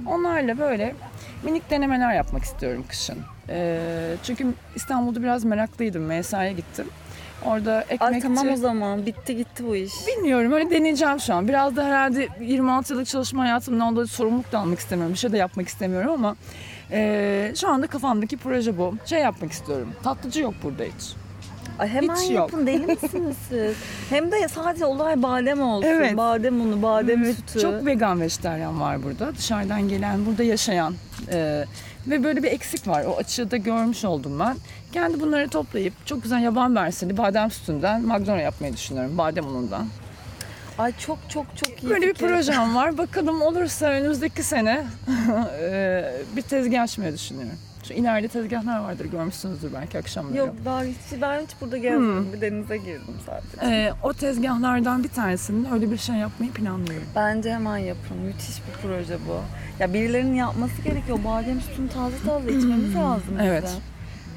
onlarla 0.09 0.57
böyle 0.57 0.95
minik 1.43 1.69
denemeler 1.69 2.13
yapmak 2.13 2.43
istiyorum 2.43 2.85
kışın. 2.89 3.17
Ee, 3.49 4.15
çünkü 4.23 4.47
İstanbul'da 4.75 5.21
biraz 5.23 5.43
meraklıydım, 5.45 6.03
MSA'ya 6.03 6.51
gittim. 6.51 6.87
Orada 7.45 7.81
ekmekçi... 7.81 8.05
Ay 8.05 8.19
tamam 8.19 8.49
o 8.49 8.55
zaman 8.55 9.05
bitti 9.05 9.35
gitti 9.37 9.63
bu 9.67 9.75
iş. 9.75 9.91
Bilmiyorum 10.07 10.51
öyle 10.51 10.69
deneyeceğim 10.69 11.19
şu 11.19 11.33
an. 11.33 11.47
Biraz 11.47 11.75
da 11.75 11.83
herhalde 11.85 12.27
26 12.41 12.93
yıllık 12.93 13.07
çalışma 13.07 13.43
hayatımdan 13.43 13.95
dolayı 13.95 14.07
sorumluluk 14.07 14.51
da 14.51 14.59
almak 14.59 14.79
istemiyorum. 14.79 15.13
Bir 15.13 15.19
şey 15.19 15.31
de 15.31 15.37
yapmak 15.37 15.67
istemiyorum 15.67 16.11
ama 16.11 16.35
eee, 16.91 17.53
şu 17.61 17.69
anda 17.69 17.87
kafamdaki 17.87 18.37
proje 18.37 18.77
bu. 18.77 18.95
Şey 19.05 19.19
yapmak 19.19 19.51
istiyorum. 19.51 19.89
Tatlıcı 20.03 20.41
yok 20.41 20.53
burada 20.63 20.83
hiç. 20.83 21.13
Ay 21.79 21.87
hemen 21.87 22.15
Hiç 22.15 22.29
yok. 22.31 22.33
yapın 22.53 22.67
deli 22.67 22.85
misiniz 22.85 23.35
siz? 23.49 23.75
Hem 24.09 24.31
de 24.31 24.47
sadece 24.47 24.85
olay 24.85 25.23
badem 25.23 25.61
olsun. 25.61 25.87
Evet. 25.87 26.17
Badem 26.17 26.61
unu, 26.61 26.81
badem 26.81 27.23
Evet, 27.23 27.35
sütü. 27.35 27.59
Çok 27.59 27.85
vegan 27.85 28.21
vejetaryen 28.21 28.79
var 28.81 29.03
burada. 29.03 29.35
Dışarıdan 29.35 29.87
gelen, 29.89 30.25
burada 30.25 30.43
yaşayan. 30.43 30.95
eee, 31.31 31.65
ve 32.07 32.23
böyle 32.23 32.43
bir 32.43 32.51
eksik 32.51 32.87
var. 32.87 33.05
O 33.05 33.17
açığı 33.17 33.51
da 33.51 33.57
görmüş 33.57 34.05
oldum 34.05 34.39
ben. 34.39 34.57
Kendi 34.91 35.19
bunları 35.19 35.49
toplayıp 35.49 35.93
çok 36.05 36.23
güzel 36.23 36.43
yaban 36.43 36.71
mersini 36.71 37.17
badem 37.17 37.51
sütünden 37.51 38.01
magnolia 38.01 38.41
yapmayı 38.41 38.73
düşünüyorum. 38.73 39.17
Badem 39.17 39.47
unundan. 39.47 39.87
Ay 40.77 40.93
çok 40.97 41.17
çok 41.29 41.45
çok 41.57 41.83
iyi 41.83 41.89
Böyle 41.89 42.07
bir 42.07 42.13
projem 42.13 42.75
var. 42.75 42.97
Bakalım 42.97 43.41
olursa 43.41 43.85
önümüzdeki 43.85 44.43
sene 44.43 44.85
bir 46.35 46.41
tezgah 46.41 46.81
açmayı 46.81 47.13
düşünüyorum. 47.13 47.57
Şu 47.83 47.93
ileride 47.93 48.27
tezgahlar 48.27 48.79
vardır 48.79 49.05
görmüşsünüzdür 49.05 49.73
belki 49.73 49.97
akşamları. 49.99 50.37
Yok 50.37 50.55
daha 50.65 50.83
hiç, 50.83 50.95
ben 51.21 51.41
hiç 51.41 51.49
burada 51.61 51.77
gezmedim. 51.77 52.33
Bir 52.33 52.41
denize 52.41 52.77
girdim 52.77 53.15
sadece. 53.25 53.75
Eee, 53.75 53.93
o 54.03 54.13
tezgahlardan 54.13 55.03
bir 55.03 55.09
tanesinin 55.09 55.67
öyle 55.73 55.91
bir 55.91 55.97
şey 55.97 56.15
yapmayı 56.15 56.51
planlıyorum. 56.51 57.07
Bence 57.15 57.53
hemen 57.53 57.77
yapın. 57.77 58.17
Müthiş 58.17 58.57
bir 58.57 58.81
proje 58.87 59.17
bu. 59.27 59.37
Ya 59.79 59.93
birilerinin 59.93 60.35
yapması 60.35 60.81
gerekiyor. 60.81 61.19
Badem 61.25 61.61
sütünü 61.61 61.89
taze 61.89 62.15
taze 62.25 62.49
içmemiz 62.57 62.95
lazım 62.95 63.23
bize. 63.33 63.43
Evet. 63.47 63.77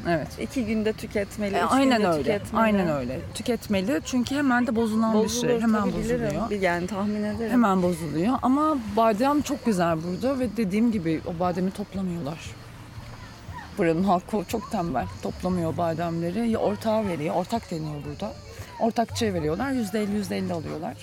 Evet. 0.08 0.28
İki 0.40 0.64
günde 0.66 0.92
tüketmeli, 0.92 1.54
E, 1.56 1.62
aynen 1.62 1.98
günde 1.98 2.08
öyle. 2.08 2.22
tüketmeli. 2.22 2.62
Aynen 2.62 2.88
öyle. 2.88 3.20
Tüketmeli 3.34 4.00
çünkü 4.04 4.34
hemen 4.34 4.66
de 4.66 4.76
bozulan 4.76 5.14
Bozulur, 5.14 5.42
bir 5.44 5.48
şey. 5.52 5.60
Hemen 5.60 5.84
bilirim. 5.86 6.20
bozuluyor. 6.20 6.50
Bir- 6.50 6.60
Yani 6.60 6.86
tahmin 6.86 7.22
ederim. 7.24 7.50
Hemen 7.52 7.82
bozuluyor 7.82 8.32
ama 8.42 8.76
badem 8.96 9.42
çok 9.42 9.66
güzel 9.66 9.96
burada 10.04 10.38
ve 10.38 10.56
dediğim 10.56 10.92
gibi 10.92 11.20
o 11.26 11.40
bademi 11.40 11.70
toplamıyorlar. 11.70 12.38
Buranın 13.78 14.02
halkı 14.02 14.44
çok 14.48 14.70
tembel. 14.70 15.06
Toplamıyor 15.22 15.76
bademleri. 15.76 16.50
Ya 16.50 16.58
ortağa 16.58 17.04
veriyor. 17.08 17.34
Ortak 17.34 17.70
deniyor 17.70 17.94
burada. 18.08 18.32
Ortakçıya 18.80 19.34
veriyorlar. 19.34 19.70
Yüzde 19.70 20.02
elli, 20.02 20.12
yüzde 20.14 20.36
elli 20.38 20.52
alıyorlar. 20.52 20.94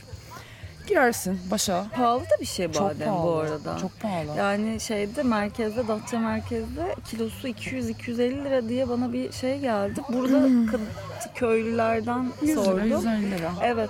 Girersin 0.88 1.40
başa. 1.52 1.86
Pahalı 1.96 2.22
da 2.22 2.42
bir 2.42 2.46
şey 2.46 2.72
Çok 2.72 2.82
badem 2.90 3.08
pahalı. 3.08 3.24
bu 3.28 3.36
arada. 3.36 3.78
Çok 3.78 4.00
pahalı. 4.00 4.38
Yani 4.38 4.80
şeyde 4.80 5.24
merkezde, 5.24 5.88
Datça 5.88 6.20
merkezde 6.20 6.96
kilosu 7.10 7.48
200-250 7.48 8.18
lira 8.46 8.70
diye 8.70 8.90
bana 8.90 9.14
bir 9.14 9.32
şey 9.32 9.60
geldi. 9.60 10.02
Burada 10.10 10.48
köylülerden 11.36 12.28
100 12.42 12.52
lira, 12.52 12.64
sordum. 12.64 12.88
150 12.88 13.32
lira. 13.32 13.52
Evet. 13.64 13.90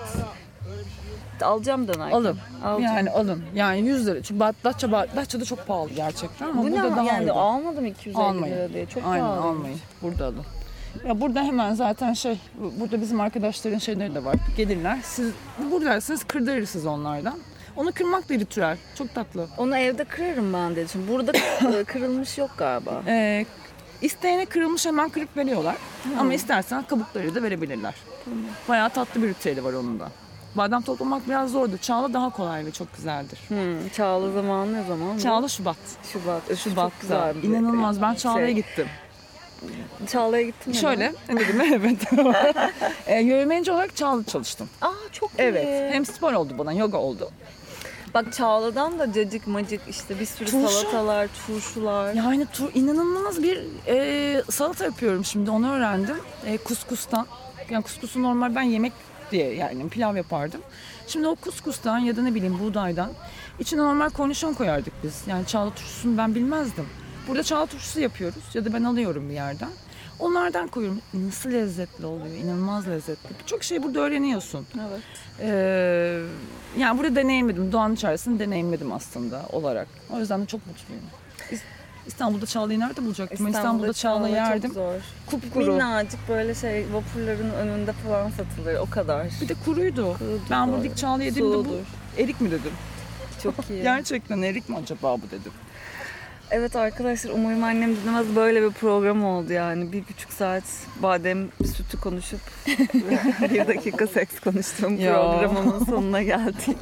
Alacağım 1.42 1.88
dönerken. 1.88 2.16
Alın. 2.18 2.38
Alacağım. 2.66 2.96
Yani 2.96 3.10
alın. 3.12 3.44
Yani 3.56 3.88
100 3.88 4.08
lira. 4.08 4.24
Çünkü 4.24 4.40
Datça, 4.64 4.92
Datça'da 4.92 5.46
çok 5.46 5.68
pahalı 5.68 5.90
gerçekten 5.90 6.46
ama 6.50 6.62
Bu 6.64 6.68
burada 6.68 6.84
ne 6.84 6.92
daha 6.96 7.04
yani 7.06 7.20
uygun. 7.22 7.34
almadım 7.36 7.86
250 7.86 8.18
Almayın. 8.24 8.56
lira 8.56 8.74
diye. 8.74 8.86
Çok 8.86 9.04
Aynen 9.06 9.26
pahalı. 9.26 9.42
almayın. 9.42 9.80
Burada 10.02 10.26
alın. 10.26 10.46
Ya 11.08 11.22
burada 11.22 11.44
hemen 11.44 11.74
zaten 11.74 12.14
şey, 12.14 12.40
burada 12.80 13.02
bizim 13.02 13.22
arkadaşların 13.22 13.78
şeyleri 13.78 14.16
de 14.16 14.26
var. 14.26 14.36
Gelirler. 14.58 14.98
Siz 15.04 15.32
buradaysanız 15.72 16.24
kırdırırsınız 16.24 16.86
onlardan. 16.86 17.36
Onu 17.78 17.92
kırmak 17.92 18.30
da 18.30 18.34
ritüel. 18.34 18.78
Çok 18.98 19.16
tatlı. 19.16 19.48
Onu 19.58 19.78
evde 19.78 20.04
kırarım 20.04 20.54
ben 20.54 20.76
de. 20.76 20.88
Şimdi 20.88 21.12
burada 21.12 21.32
e, 21.80 21.84
kırılmış 21.84 22.38
yok 22.38 22.50
galiba. 22.58 23.04
Ee, 23.08 23.46
isteyene 24.02 24.46
kırılmış 24.46 24.86
hemen 24.86 25.10
kırıp 25.10 25.38
veriyorlar. 25.38 25.76
Ama 26.20 26.34
istersen 26.34 26.84
kabukları 26.84 27.36
da 27.36 27.44
verebilirler. 27.44 27.96
Bayağı 28.70 28.90
tatlı 28.90 29.22
bir 29.24 29.28
ritüeli 29.28 29.64
var 29.64 29.74
onun 29.74 30.00
da. 30.00 30.08
Badem 30.56 30.82
toplamak 30.82 31.28
biraz 31.28 31.52
zordur. 31.52 31.78
Çağla 31.78 32.14
daha 32.14 32.30
kolay 32.30 32.66
ve 32.66 32.72
çok 32.72 32.96
güzeldir. 32.96 33.40
Hmm, 33.48 33.90
Çağla 33.90 34.32
zamanı 34.32 34.74
ne 34.74 34.84
zaman? 34.88 35.18
Çağla 35.18 35.48
Şubat. 35.48 35.78
Şubat. 36.14 36.42
Şubat 36.48 36.58
Şubat'ta. 36.58 36.90
çok 36.90 37.02
güzel. 37.02 37.36
bir- 37.44 37.48
İnanılmaz. 37.48 38.02
Ben 38.02 38.16
Çağla'ya 38.16 38.46
şey. 38.48 38.56
gittim. 38.56 38.88
Çağla'ya 40.12 40.44
gittin 40.44 40.74
mi? 40.74 40.78
Şöyle, 40.80 41.14
ne 41.30 41.40
dedim 41.40 41.62
evet. 41.74 41.98
e, 43.08 43.20
yönetmenci 43.22 43.72
olarak 43.72 43.96
Çağla 43.96 44.24
çalıştım. 44.24 44.70
Aa 44.82 44.90
çok 45.12 45.30
iyi. 45.32 45.36
Evet. 45.38 45.94
Hem 45.94 46.06
spor 46.06 46.34
oldu 46.34 46.54
bana, 46.58 46.74
yoga 46.74 46.98
oldu. 46.98 47.30
Bak 48.14 48.34
Çağla'dan 48.34 49.00
da 49.00 49.14
cacık 49.14 49.48
macık 49.48 49.82
işte 49.90 50.20
bir 50.20 50.26
sürü 50.26 50.52
Turşu. 50.52 50.68
salatalar, 50.68 51.28
turşular. 51.48 52.14
Yani 52.14 52.46
tur, 52.54 52.70
inanılmaz 52.74 53.44
bir 53.44 53.64
e, 53.88 54.44
salata 54.52 54.86
yapıyorum 54.86 55.26
şimdi 55.26 55.52
onu 55.52 55.72
öğrendim. 55.72 56.16
E, 56.46 56.58
kuskustan. 56.58 57.28
Yani 57.70 57.84
kuskusu 57.84 58.24
normal 58.24 58.56
ben 58.56 58.62
yemek 58.62 58.94
diye 59.34 59.54
yani 59.54 59.90
pilav 59.90 60.16
yapardım. 60.16 60.62
Şimdi 61.08 61.28
o 61.28 61.36
kuskustan 61.36 62.00
ya 62.00 62.18
da 62.18 62.22
ne 62.22 62.36
bileyim 62.36 62.60
buğdaydan 62.60 63.10
içine 63.60 63.82
normal 63.82 64.10
kornişon 64.10 64.54
koyardık 64.54 64.94
biz. 65.04 65.24
Yani 65.28 65.46
çağla 65.48 65.70
turşusunu 65.70 66.18
ben 66.18 66.36
bilmezdim. 66.36 66.86
Burada 67.28 67.44
çağla 67.44 67.66
turşusu 67.66 68.00
yapıyoruz 68.00 68.44
ya 68.54 68.66
da 68.66 68.74
ben 68.74 68.84
alıyorum 68.84 69.30
bir 69.30 69.34
yerden. 69.34 69.70
Onlardan 70.20 70.68
koyuyorum. 70.68 71.02
Nasıl 71.14 71.52
lezzetli 71.52 72.06
oluyor, 72.06 72.36
inanılmaz 72.36 72.88
lezzetli. 72.88 73.30
Birçok 73.40 73.64
şeyi 73.64 73.84
burada 73.84 74.00
öğreniyorsun. 74.00 74.68
Evet. 74.90 75.02
Ee, 75.40 76.20
yani 76.78 77.00
burada 77.00 77.16
deneyimledim. 77.16 77.72
Doğanın 77.72 77.96
içerisinde 77.96 78.46
deneyimledim 78.46 78.92
aslında 78.92 79.46
olarak. 79.52 79.88
O 80.14 80.20
yüzden 80.20 80.42
de 80.42 80.46
çok 80.46 80.62
mutluyum. 80.68 81.04
İs- 82.04 82.08
İstanbul'da 82.08 82.46
Çağla'yı 82.46 82.80
nerede 82.80 83.06
bulacaktım? 83.06 83.46
Ben 83.46 83.52
İstanbul'da 83.52 83.94
Çağla'yı 83.94 84.36
Çağla 84.36 84.48
yerdim. 84.50 84.70
Çok 84.70 84.74
zor. 84.74 84.94
Kupkuru. 85.26 85.72
Minnacık 85.74 86.30
böyle 86.30 86.56
şey 86.56 86.86
vapurların 86.94 87.50
önünde 87.50 87.92
falan 87.94 88.30
satılır 88.30 88.76
o 88.76 88.90
kadar. 88.90 89.28
Bir 89.42 89.50
de 89.50 89.54
kuruydu. 89.66 90.16
Kuruydu, 90.18 90.42
ben 90.50 90.72
buradaki 90.72 90.96
Çağla 90.96 91.24
yediğimde 91.24 91.56
bu 91.70 91.78
erik 92.18 92.42
mi 92.42 92.52
dedim. 92.52 92.72
Çok 93.44 93.56
iyi. 93.70 93.82
Gerçekten 93.84 94.42
erik 94.42 94.70
mi 94.70 94.78
acaba 94.84 95.18
bu 95.18 95.26
dedim. 95.32 95.52
Evet 96.52 96.76
arkadaşlar 96.76 97.32
umarım 97.32 97.64
annem 97.64 97.96
dinlemez 97.96 98.36
böyle 98.36 98.62
bir 98.64 98.70
program 98.72 99.26
oldu 99.26 99.54
yani. 99.54 99.92
Bir 99.94 100.04
buçuk 100.08 100.34
saat 100.34 100.64
badem 101.02 101.50
sütü 101.76 102.00
konuşup 102.00 102.40
bir 103.52 103.68
dakika 103.68 104.08
seks 104.08 104.40
konuştuğum 104.40 104.98
programımın 104.98 105.86
sonuna 105.86 106.22
geldik. 106.24 106.78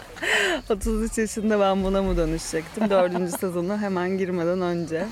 33 0.70 1.18
yaşında 1.18 1.60
ben 1.60 1.84
buna 1.84 2.02
mı 2.02 2.16
dönüşecektim? 2.16 2.90
Dördüncü 2.90 3.32
sezonu 3.32 3.78
hemen 3.78 4.18
girmeden 4.18 4.60
önce. 4.60 5.06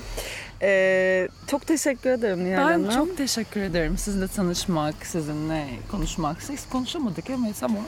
Ee, 0.61 1.27
çok 1.47 1.67
teşekkür 1.67 2.09
ederim 2.09 2.45
Nihal 2.45 2.69
Ben 2.69 2.83
Hanım. 2.83 2.89
çok 2.89 3.17
teşekkür 3.17 3.61
ederim 3.61 3.97
sizinle 3.97 4.27
tanışmak, 4.27 5.05
sizinle 5.05 5.67
konuşmak. 5.91 6.41
Seks 6.41 6.69
konuşamadık 6.69 7.29
ama 7.29 7.47
ama 7.61 7.79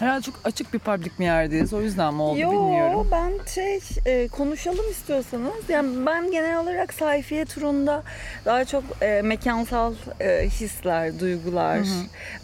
herhalde 0.00 0.22
çok 0.22 0.34
açık 0.44 0.74
bir 0.74 0.78
public 0.78 1.10
bir 1.18 1.24
yerdeyiz. 1.24 1.72
O 1.72 1.80
yüzden 1.80 2.14
mi 2.14 2.22
oldu 2.22 2.38
Yo, 2.38 2.50
bilmiyorum. 2.50 3.08
ben 3.12 3.32
şey 3.54 3.80
e, 4.06 4.28
konuşalım 4.28 4.90
istiyorsanız. 4.90 5.52
Yani 5.68 6.06
ben 6.06 6.30
genel 6.30 6.58
olarak 6.60 6.94
sayfiye 6.94 7.44
turunda 7.44 8.02
daha 8.44 8.64
çok 8.64 8.84
e, 9.02 9.22
mekansal 9.22 9.94
e, 10.20 10.48
hisler, 10.48 11.20
duygular, 11.20 11.78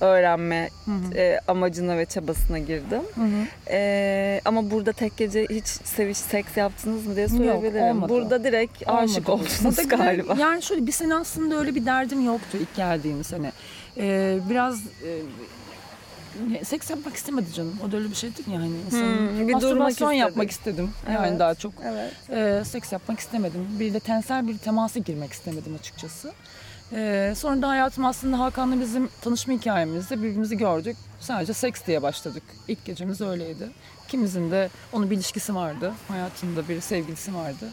öğrenme 0.00 0.68
e, 1.14 1.40
amacına 1.48 1.98
ve 1.98 2.04
çabasına 2.06 2.58
girdim. 2.58 3.02
Hı 3.14 3.20
hı. 3.20 3.46
E, 3.70 4.40
ama 4.44 4.70
burada 4.70 4.92
tek 4.92 5.16
gece 5.16 5.46
hiç 5.50 5.66
seviş 5.66 6.18
seks 6.18 6.56
yaptınız 6.56 7.06
mı 7.06 7.16
diye 7.16 7.26
Yok, 7.26 7.36
sorabilirim. 7.36 7.82
olmadı. 7.84 8.12
burada 8.12 8.44
direkt 8.44 8.88
aşık 8.88 9.28
Olmadı. 9.28 9.32
oldunuz 9.32 9.64
Burada 9.64 9.82
galiba. 9.96 10.36
Yani 10.40 10.62
şöyle 10.62 10.86
bir 10.86 10.92
sene 10.92 11.14
aslında 11.14 11.56
öyle 11.58 11.74
bir 11.74 11.86
derdim 11.86 12.24
yoktu 12.26 12.58
ilk 12.60 12.76
geldiğim 12.76 13.24
sene. 13.24 13.52
Ee, 13.98 14.38
biraz 14.50 14.80
e, 14.80 15.10
seks 16.64 16.90
yapmak 16.90 17.16
istemedi 17.16 17.52
canım. 17.52 17.74
O 17.88 17.92
da 17.92 17.96
öyle 17.96 18.10
bir 18.10 18.14
şey 18.14 18.36
değil 18.36 18.48
yani. 18.52 18.70
Hmm, 18.90 19.48
bir 19.48 19.52
mastürbasyon 19.52 20.12
yapmak 20.12 20.50
istedim. 20.50 20.90
Yani 21.12 21.28
Evet. 21.28 21.40
daha 21.40 21.54
çok. 21.54 21.72
Evet. 21.84 22.12
Ee, 22.30 22.62
seks 22.64 22.92
yapmak 22.92 23.20
istemedim. 23.20 23.66
Bir 23.80 23.94
de 23.94 24.00
tensel 24.00 24.48
bir 24.48 24.58
temasa 24.58 24.98
girmek 24.98 25.32
istemedim 25.32 25.74
açıkçası. 25.80 26.32
Ee, 26.92 27.34
sonra 27.36 27.62
da 27.62 27.68
hayatım 27.68 28.04
aslında 28.04 28.38
Hakan'la 28.38 28.80
bizim 28.80 29.08
tanışma 29.20 29.54
hikayemizde 29.54 30.18
birbirimizi 30.18 30.56
gördük. 30.56 30.96
Sadece 31.20 31.52
seks 31.52 31.86
diye 31.86 32.02
başladık. 32.02 32.42
İlk 32.68 32.84
gecemiz 32.84 33.20
öyleydi. 33.20 33.70
İkimizin 34.04 34.50
de 34.50 34.70
onun 34.92 35.10
bir 35.10 35.16
ilişkisi 35.16 35.54
vardı. 35.54 35.92
Hayatında 36.08 36.68
bir 36.68 36.80
sevgilisi 36.80 37.34
vardı. 37.34 37.66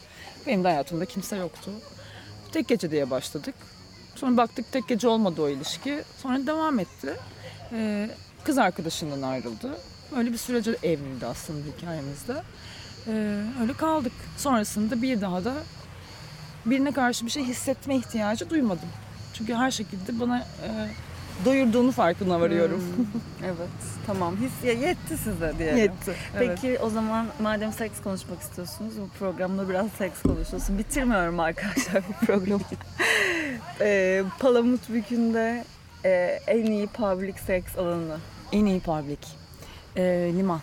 Benim 0.47 0.63
de 0.63 0.67
hayatımda 0.67 1.05
kimse 1.05 1.35
yoktu. 1.35 1.71
Tek 2.51 2.67
gece 2.67 2.91
diye 2.91 3.09
başladık. 3.09 3.55
Sonra 4.15 4.37
baktık 4.37 4.71
tek 4.71 4.87
gece 4.87 5.07
olmadı 5.07 5.41
o 5.41 5.49
ilişki. 5.49 6.03
Sonra 6.21 6.47
devam 6.47 6.79
etti. 6.79 7.13
Ee, 7.71 8.09
kız 8.43 8.57
arkadaşından 8.57 9.21
ayrıldı. 9.21 9.77
Öyle 10.17 10.31
bir 10.31 10.37
sürece 10.37 10.71
evrildi 10.83 11.25
aslında 11.25 11.59
hikayemizde. 11.77 12.43
Ee, 13.07 13.43
öyle 13.61 13.73
kaldık. 13.73 14.13
Sonrasında 14.37 15.01
bir 15.01 15.21
daha 15.21 15.45
da 15.45 15.53
birine 16.65 16.91
karşı 16.91 17.25
bir 17.25 17.31
şey 17.31 17.43
hissetme 17.43 17.95
ihtiyacı 17.95 18.49
duymadım. 18.49 18.89
Çünkü 19.33 19.53
her 19.53 19.71
şekilde 19.71 20.19
bana 20.19 20.39
e, 20.39 20.69
doyurduğunu 21.45 21.91
farkına 21.91 22.41
varıyorum. 22.41 22.83
Hmm, 22.95 23.05
evet. 23.43 23.69
Tamam. 24.07 24.35
His 24.37 24.51
ya 24.63 24.73
yetti 24.73 25.17
size 25.17 25.53
diyelim. 25.57 25.77
Yetti. 25.77 26.15
Evet. 26.37 26.59
Peki 26.61 26.79
o 26.79 26.89
zaman 26.89 27.27
madem 27.41 27.73
seks 27.73 28.01
konuşmak 28.01 28.41
istiyorsunuz 28.41 28.93
bu 29.01 29.07
programda 29.19 29.69
biraz 29.69 29.91
seks 29.91 30.21
konuşulsun. 30.21 30.77
Bitirmiyorum 30.77 31.39
arkadaşlar 31.39 32.03
bu 32.09 32.25
programı. 32.25 32.61
ee, 33.81 34.23
Palamut 34.39 34.89
Bükü'nde 34.89 35.63
e, 36.05 36.39
en 36.47 36.65
iyi 36.65 36.87
public 36.87 37.35
seks 37.45 37.77
alanı. 37.77 38.17
En 38.53 38.65
iyi 38.65 38.79
public. 38.79 39.17
Ee, 39.97 40.31
liman. 40.37 40.59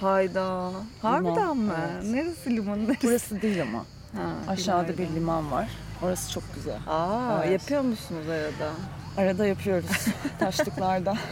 Hayda. 0.00 0.70
Harbiden 1.02 1.56
mi? 1.56 1.72
evet. 1.94 2.04
Neresi 2.04 2.56
limanı? 2.56 2.88
Neresi? 2.88 3.06
Burası 3.06 3.42
değil 3.42 3.62
ama. 3.62 3.78
Ha, 3.78 4.32
Aşağıda 4.48 4.98
bir 4.98 5.08
liman 5.08 5.52
var. 5.52 5.68
Orası 6.02 6.32
çok 6.32 6.42
güzel. 6.54 6.78
Aa, 6.86 7.40
Evet. 7.44 7.52
yapıyor 7.52 7.82
musunuz 7.82 8.26
arada? 8.28 8.70
Arada 9.18 9.46
yapıyoruz. 9.46 9.90
Taşlıklarda. 10.38 11.16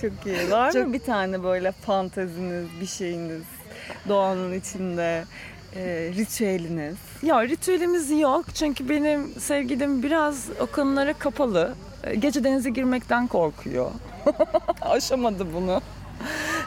Çok 0.00 0.12
iyi. 0.26 0.50
Var 0.50 0.72
mı 0.74 0.92
bir 0.92 0.98
tane 0.98 1.42
böyle 1.42 1.72
fanteziniz, 1.72 2.66
bir 2.80 2.86
şeyiniz? 2.86 3.42
Doğanın 4.08 4.52
içinde 4.52 5.24
e, 5.76 5.82
ritüeliniz. 6.16 6.96
Ya 7.22 7.42
ritüelimiz 7.48 8.10
yok 8.10 8.54
çünkü 8.54 8.88
benim 8.88 9.40
sevgilim 9.40 10.02
biraz 10.02 10.44
o 10.60 10.66
konulara 10.66 11.12
kapalı. 11.12 11.74
Gece 12.18 12.44
denize 12.44 12.70
girmekten 12.70 13.26
korkuyor. 13.26 13.90
Aşamadı 14.80 15.46
bunu. 15.54 15.80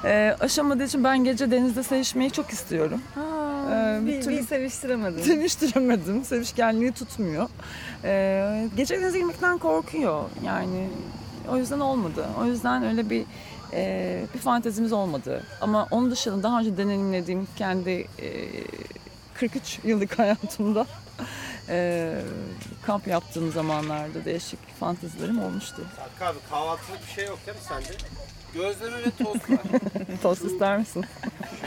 Ee, 0.05 0.35
aşamadığı 0.39 0.83
için 0.83 1.03
ben 1.03 1.23
gece 1.23 1.51
denizde 1.51 1.83
sevişmeyi 1.83 2.31
çok 2.31 2.49
istiyorum. 2.49 3.01
Ha, 3.15 3.21
Ee, 3.71 4.05
bir 4.05 4.07
bir, 4.07 4.21
türlü- 4.21 4.37
bir 4.37 4.43
seviştiremedim. 4.47 5.23
Seviştiremedim. 5.23 6.23
Sevişkenliği 6.25 6.91
tutmuyor. 6.91 7.49
Ee, 8.03 8.67
gece 8.77 9.01
denize 9.01 9.19
girmekten 9.19 9.57
korkuyor. 9.57 10.23
Yani 10.45 10.87
o 11.51 11.57
yüzden 11.57 11.79
olmadı. 11.79 12.25
O 12.41 12.45
yüzden 12.45 12.83
öyle 12.83 13.09
bir 13.09 13.23
e, 13.73 14.21
bir 14.33 14.39
fantezimiz 14.39 14.93
olmadı. 14.93 15.43
Ama 15.61 15.87
onun 15.91 16.11
dışında 16.11 16.43
daha 16.43 16.59
önce 16.59 16.77
deneyimlediğim 16.77 17.47
kendi 17.57 17.89
e, 17.91 18.27
43 19.39 19.79
yıllık 19.83 20.19
hayatımda 20.19 20.87
e, 21.69 22.13
kamp 22.85 23.07
yaptığım 23.07 23.51
zamanlarda 23.51 24.25
değişik 24.25 24.79
fantezilerim 24.79 25.43
olmuştu. 25.43 25.83
Hakkı 25.99 26.25
abi 26.25 26.37
kahvaltılık 26.49 27.07
bir 27.07 27.13
şey 27.13 27.25
yok 27.25 27.39
değil 27.45 27.57
mi 27.57 27.63
sende? 27.67 27.97
Gözleme 28.53 28.97
ve 28.97 29.11
tost 29.23 29.49
var. 29.49 29.59
Tost 30.21 30.45
ister 30.45 30.77
misin? 30.77 31.05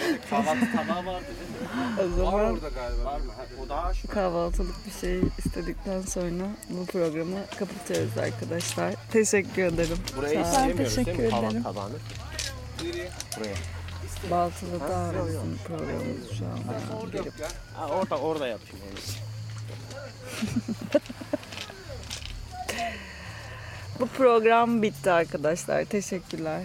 Şöyle 0.01 0.19
kahvaltı 0.31 0.73
tabağı 0.77 1.07
vardı 1.07 1.25
değil 1.27 1.51
mi? 1.51 1.69
O 1.99 2.03
Var 2.03 2.17
zaman 2.33 2.53
orada 2.53 2.69
galiba. 2.69 3.05
Var 3.05 3.21
mı? 3.21 3.33
Ha, 3.37 3.45
O 3.65 3.69
daha 3.69 3.95
şu. 3.95 4.09
kahvaltılık 4.09 4.87
bir 4.87 4.91
şey 5.01 5.21
istedikten 5.39 6.03
sonra 6.03 6.45
bu 6.71 6.87
programı 6.87 7.37
kapatıyoruz 7.59 8.19
arkadaşlar. 8.19 8.95
Teşekkür 9.13 9.63
ederim. 9.63 9.99
Burayı 10.17 10.41
istemiyoruz 10.41 10.97
değil 10.97 11.07
teşekkür 11.07 11.23
mi 11.25 11.31
kahvaltı 11.31 11.47
ederim. 11.47 11.63
tabağını? 11.63 11.95
Buraya. 12.81 13.55
Baltılı 14.31 14.81
Dağrı'nın 14.81 15.59
programımız 15.67 16.31
şu 16.39 16.47
anda. 16.47 16.73
Ya. 17.17 17.49
Ha, 17.77 17.89
orada, 17.89 18.19
orada 18.19 18.47
yapayım. 18.47 18.85
Bu 24.01 24.07
program 24.07 24.83
bitti 24.83 25.11
arkadaşlar. 25.11 25.85
Teşekkürler. 25.85 26.63